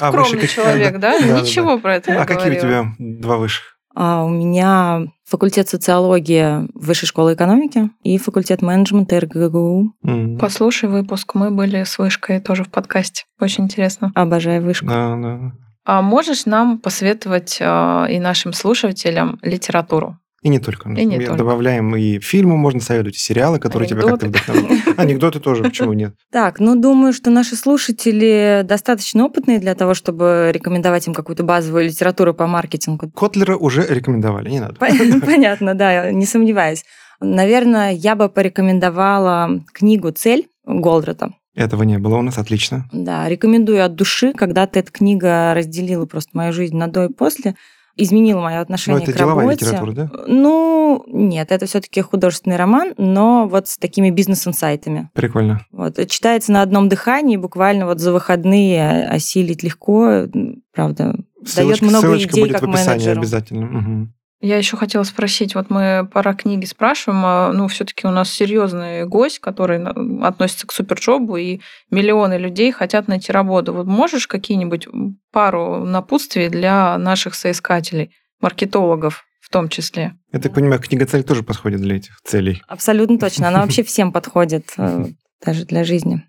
А, 0.00 0.10
Скромный 0.10 0.48
человек, 0.48 0.98
да? 0.98 1.18
Ничего 1.18 1.78
про 1.78 1.96
это 1.96 2.10
не 2.10 2.16
А 2.16 2.26
какие 2.26 2.56
у 2.56 2.60
тебя 2.60 2.86
два 2.98 3.36
высших? 3.36 3.73
А 3.94 4.24
у 4.24 4.28
меня 4.28 5.06
факультет 5.24 5.68
социологии 5.68 6.68
Высшей 6.74 7.06
школы 7.06 7.34
экономики 7.34 7.90
и 8.02 8.18
факультет 8.18 8.60
менеджмента 8.60 9.20
РГГУ. 9.20 9.94
Mm. 10.04 10.38
Послушай 10.38 10.88
выпуск, 10.88 11.34
мы 11.34 11.50
были 11.50 11.84
с 11.84 11.98
Вышкой 11.98 12.40
тоже 12.40 12.64
в 12.64 12.70
подкасте. 12.70 13.24
Очень 13.40 13.64
интересно. 13.64 14.12
Обожаю 14.14 14.62
Вышку. 14.62 14.86
Да, 14.86 15.16
да. 15.16 15.52
А 15.84 16.02
можешь 16.02 16.46
нам 16.46 16.78
посоветовать 16.78 17.58
э, 17.60 18.06
и 18.10 18.18
нашим 18.18 18.52
слушателям 18.52 19.38
литературу? 19.42 20.18
И 20.44 20.50
не 20.50 20.58
только. 20.58 20.90
И 20.90 21.04
не 21.06 21.18
только. 21.18 21.38
Добавляем 21.38 21.96
и 21.96 22.20
фильмы, 22.20 22.58
можно 22.58 22.78
советовать, 22.78 23.16
и 23.16 23.18
сериалы, 23.18 23.58
которые 23.58 23.88
Анекдоты. 23.88 24.28
тебя 24.28 24.38
как-то 24.38 24.52
вдохновляют. 24.52 24.98
Анекдоты 24.98 25.40
тоже, 25.40 25.62
почему 25.62 25.94
нет? 25.94 26.14
Так, 26.30 26.60
ну 26.60 26.78
думаю, 26.78 27.14
что 27.14 27.30
наши 27.30 27.56
слушатели 27.56 28.60
достаточно 28.62 29.24
опытные 29.24 29.58
для 29.58 29.74
того, 29.74 29.94
чтобы 29.94 30.50
рекомендовать 30.52 31.06
им 31.06 31.14
какую-то 31.14 31.44
базовую 31.44 31.86
литературу 31.86 32.34
по 32.34 32.46
маркетингу. 32.46 33.10
Котлера 33.10 33.56
уже 33.56 33.86
рекомендовали, 33.88 34.50
не 34.50 34.60
надо. 34.60 34.74
Понятно, 34.78 35.74
да, 35.74 36.10
не 36.10 36.26
сомневаюсь. 36.26 36.84
Наверное, 37.20 37.92
я 37.92 38.14
бы 38.14 38.28
порекомендовала 38.28 39.64
книгу 39.72 40.10
«Цель» 40.10 40.48
Голдрата. 40.66 41.32
Этого 41.54 41.84
не 41.84 41.98
было 41.98 42.16
у 42.16 42.22
нас, 42.22 42.36
отлично. 42.36 42.84
Да, 42.92 43.26
рекомендую 43.30 43.82
от 43.82 43.94
души. 43.94 44.34
Когда-то 44.34 44.78
эта 44.78 44.92
книга 44.92 45.54
разделила 45.54 46.04
просто 46.04 46.30
мою 46.34 46.52
жизнь 46.52 46.76
на 46.76 46.88
до 46.88 47.06
и 47.06 47.12
после 47.12 47.54
изменила 47.96 48.40
мое 48.40 48.60
отношение 48.60 48.98
Ну, 48.98 49.02
это 49.04 49.12
к 49.12 49.16
деловая 49.16 49.44
работе. 49.46 49.64
литература, 49.64 49.92
да? 49.92 50.10
Ну, 50.26 51.04
нет, 51.08 51.52
это 51.52 51.66
все-таки 51.66 52.00
художественный 52.00 52.56
роман, 52.56 52.94
но 52.96 53.46
вот 53.48 53.68
с 53.68 53.76
такими 53.76 54.10
бизнес-инсайтами. 54.10 55.10
Прикольно. 55.14 55.64
Вот, 55.70 55.96
читается 56.08 56.52
на 56.52 56.62
одном 56.62 56.88
дыхании, 56.88 57.36
буквально 57.36 57.86
вот 57.86 58.00
за 58.00 58.12
выходные 58.12 59.06
осилить 59.06 59.62
легко, 59.62 60.26
правда, 60.72 61.14
дает 61.14 61.48
Ссылочка, 61.48 61.84
много 61.84 62.06
ссылочка 62.06 62.30
идей 62.32 62.40
будет 62.44 62.52
как 62.52 62.62
в 62.62 62.70
описании 62.70 62.90
менеджеру. 62.98 63.20
обязательно. 63.20 63.66
Мгм. 63.66 64.14
Я 64.44 64.58
еще 64.58 64.76
хотела 64.76 65.04
спросить, 65.04 65.54
вот 65.54 65.70
мы 65.70 66.06
пора 66.12 66.34
книги 66.34 66.66
спрашиваем, 66.66 67.22
а, 67.24 67.50
ну, 67.54 67.66
все-таки 67.66 68.06
у 68.06 68.10
нас 68.10 68.30
серьезный 68.30 69.06
гость, 69.06 69.38
который 69.38 69.82
относится 70.22 70.66
к 70.66 70.72
суперджобу, 70.72 71.38
и 71.38 71.60
миллионы 71.90 72.34
людей 72.34 72.70
хотят 72.70 73.08
найти 73.08 73.32
работу. 73.32 73.72
Вот 73.72 73.86
можешь 73.86 74.26
какие-нибудь 74.26 74.86
пару 75.32 75.86
напутствий 75.86 76.50
для 76.50 76.98
наших 76.98 77.34
соискателей, 77.34 78.14
маркетологов 78.38 79.24
в 79.40 79.48
том 79.48 79.70
числе? 79.70 80.12
Я 80.30 80.40
так 80.40 80.52
понимаю, 80.52 80.78
книга 80.78 81.06
«Цель» 81.06 81.24
тоже 81.24 81.42
подходит 81.42 81.80
для 81.80 81.96
этих 81.96 82.20
целей. 82.22 82.62
Абсолютно 82.68 83.18
точно. 83.18 83.48
Она 83.48 83.60
вообще 83.62 83.82
всем 83.82 84.12
подходит, 84.12 84.74
э, 84.76 85.06
даже 85.42 85.64
для 85.64 85.84
жизни. 85.84 86.22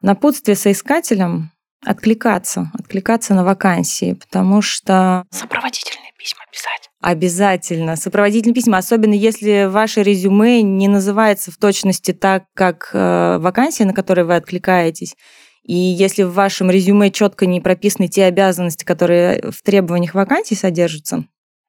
Напутствие 0.00 0.56
соискателям 0.56 1.50
откликаться, 1.84 2.70
откликаться 2.78 3.34
на 3.34 3.44
вакансии, 3.44 4.14
потому 4.14 4.62
что 4.62 5.24
Сопроводительные 5.30 6.12
письма 6.18 6.42
писать. 6.50 6.90
Обязательно. 7.00 7.96
Сопроводительные 7.96 8.54
письма, 8.54 8.78
особенно 8.78 9.14
если 9.14 9.64
ваше 9.68 10.02
резюме 10.02 10.62
не 10.62 10.88
называется 10.88 11.50
в 11.50 11.56
точности 11.56 12.12
так, 12.12 12.44
как 12.54 12.90
э, 12.92 13.38
вакансия, 13.38 13.84
на 13.84 13.92
которой 13.92 14.24
вы 14.24 14.36
откликаетесь. 14.36 15.16
И 15.64 15.74
если 15.74 16.22
в 16.22 16.32
вашем 16.32 16.70
резюме 16.70 17.10
четко 17.10 17.46
не 17.46 17.60
прописаны 17.60 18.08
те 18.08 18.24
обязанности, 18.24 18.84
которые 18.84 19.50
в 19.50 19.62
требованиях 19.62 20.14
вакансии 20.14 20.54
содержатся, 20.54 21.24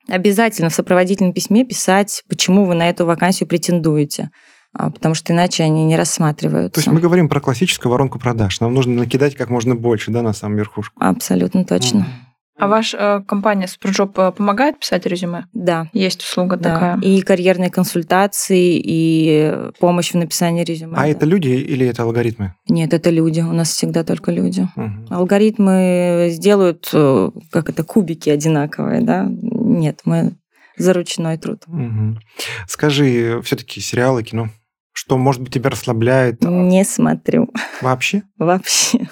обязательно 0.08 0.69
в 0.69 0.73
сопроводительном 0.73 1.34
письме 1.34 1.63
писать, 1.63 2.23
почему 2.28 2.65
вы 2.65 2.76
на 2.76 2.89
эту 2.89 3.06
вакансию 3.06 3.47
претендуете, 3.47 4.30
потому 4.73 5.15
что 5.15 5.33
иначе 5.33 5.63
они 5.63 5.86
не 5.86 5.95
рассматриваются. 5.95 6.73
То 6.75 6.79
есть 6.79 6.91
мы 6.91 6.99
говорим 6.99 7.29
про 7.29 7.39
классическую 7.39 7.91
воронку 7.91 8.19
продаж. 8.19 8.59
Нам 8.59 8.73
нужно 8.73 8.93
накидать 8.95 9.36
как 9.36 9.49
можно 9.49 9.75
больше, 9.75 10.12
да, 10.12 10.21
на 10.21 10.33
самую 10.33 10.59
верхушку. 10.59 10.95
Абсолютно 10.99 11.63
точно. 11.65 11.99
Мгм. 12.01 12.09
А 12.55 12.67
ваша 12.67 12.97
э, 12.97 13.21
компания 13.27 13.67
SuperJob 13.67 14.17
э, 14.19 14.31
помогает 14.31 14.79
писать 14.79 15.07
резюме? 15.07 15.47
Да. 15.53 15.89
Есть 15.91 16.21
услуга 16.21 16.55
Да. 16.55 16.73
такая. 16.73 16.99
И 17.01 17.21
карьерные 17.21 17.71
консультации, 17.71 18.79
и 18.79 19.53
помощь 19.79 20.12
в 20.12 20.17
написании 20.17 20.63
резюме. 20.63 20.93
А 20.95 21.01
да. 21.01 21.07
это 21.07 21.25
люди 21.25 21.47
или 21.47 21.88
это 21.88 22.03
алгоритмы? 22.03 22.53
Нет, 22.69 22.93
это 22.93 23.09
люди. 23.09 23.41
У 23.41 23.53
нас 23.53 23.71
всегда 23.71 24.03
только 24.03 24.31
люди. 24.31 24.67
Мгм. 24.75 25.07
Алгоритмы 25.09 26.27
сделают, 26.31 26.89
э, 26.93 27.31
как 27.51 27.69
это, 27.69 27.83
кубики 27.83 28.29
одинаковые, 28.29 29.01
да? 29.01 29.27
Нет, 29.27 30.01
мы 30.05 30.33
за 30.77 30.93
ручной 30.93 31.38
труд. 31.38 31.63
Мгм. 31.65 32.19
Скажи, 32.67 33.41
все-таки 33.43 33.81
сериалы, 33.81 34.23
кино, 34.23 34.49
что, 34.93 35.17
может 35.17 35.41
быть, 35.41 35.53
тебя 35.53 35.69
расслабляет 35.69 36.41
Не 36.41 36.84
смотрю 36.86 37.49
вообще? 37.82 38.23
вообще. 38.38 39.08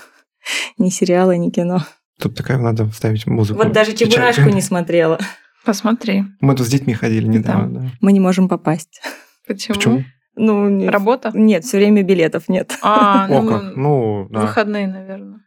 Ни 0.78 0.90
сериалы, 0.90 1.38
ни 1.38 1.50
кино. 1.50 1.84
Тут 2.20 2.36
такая 2.36 2.58
надо 2.58 2.90
вставить 2.90 3.28
музыку. 3.28 3.62
Вот 3.62 3.72
даже. 3.72 3.94
Чебурашку 3.94 4.50
не 4.50 4.62
смотрела. 4.62 5.20
Посмотри. 5.66 6.24
Мы 6.40 6.56
тут 6.56 6.66
с 6.66 6.70
детьми 6.70 6.94
ходили 6.94 7.28
недавно, 7.28 7.82
да. 7.82 7.90
Мы 8.02 8.12
не 8.14 8.20
можем 8.20 8.48
попасть. 8.50 9.02
Почему? 9.48 9.76
Почему? 9.76 10.04
Ну, 10.36 10.70
не- 10.70 10.90
Работа? 10.90 11.32
Нет, 11.34 11.66
все 11.66 11.78
время 11.78 12.04
билетов 12.04 12.48
нет. 12.48 12.72
А, 12.82 13.26
О, 13.30 13.42
ну, 13.42 13.50
как. 13.50 13.76
Ну, 13.76 14.28
да. 14.32 14.42
выходные, 14.42 14.88
наверное. 14.88 15.42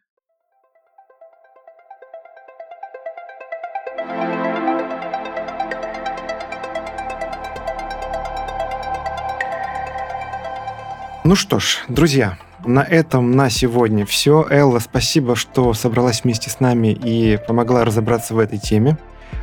Ну 11.24 11.36
что 11.36 11.58
ж, 11.58 11.78
друзья, 11.88 12.36
на 12.66 12.80
этом 12.82 13.32
на 13.32 13.48
сегодня 13.48 14.04
все. 14.04 14.46
Элла, 14.50 14.78
спасибо, 14.78 15.36
что 15.36 15.72
собралась 15.72 16.22
вместе 16.22 16.50
с 16.50 16.60
нами 16.60 16.88
и 16.88 17.38
помогла 17.48 17.84
разобраться 17.86 18.34
в 18.34 18.38
этой 18.38 18.58
теме. 18.58 18.98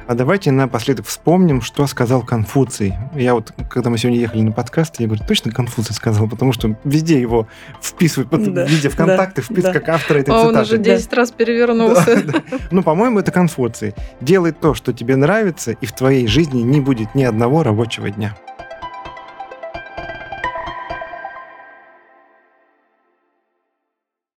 А 0.07 0.13
давайте 0.13 0.51
напоследок 0.51 1.07
вспомним, 1.07 1.61
что 1.61 1.87
сказал 1.87 2.21
Конфуций. 2.21 2.93
Я 3.15 3.33
вот, 3.33 3.51
когда 3.69 3.89
мы 3.89 3.97
сегодня 3.97 4.19
ехали 4.19 4.41
на 4.41 4.51
подкаст, 4.51 4.99
я 4.99 5.07
говорю, 5.07 5.23
точно 5.27 5.51
Конфуций 5.51 5.95
сказал, 5.95 6.27
потому 6.29 6.53
что 6.53 6.75
везде 6.83 7.19
его 7.19 7.47
вписывают 7.81 8.29
под 8.29 8.53
Да, 8.53 8.65
виде 8.65 8.89
ВКонтакте, 8.89 9.41
да, 9.41 9.53
впис 9.53 9.63
да. 9.63 9.73
как 9.73 9.89
автора 9.89 10.19
этой 10.19 10.29
А 10.35 10.41
он 10.41 10.49
цитаты. 10.49 10.61
уже 10.67 10.77
10 10.77 11.13
раз 11.13 11.31
перевернулся. 11.31 12.23
Да, 12.23 12.33
да. 12.33 12.57
Ну, 12.69 12.83
по-моему, 12.83 13.19
это 13.19 13.31
Конфуций. 13.31 13.95
Делай 14.21 14.51
то, 14.51 14.75
что 14.75 14.93
тебе 14.93 15.15
нравится, 15.15 15.71
и 15.71 15.85
в 15.87 15.93
твоей 15.93 16.27
жизни 16.27 16.61
не 16.61 16.79
будет 16.79 17.15
ни 17.15 17.23
одного 17.23 17.63
рабочего 17.63 18.09
дня. 18.11 18.35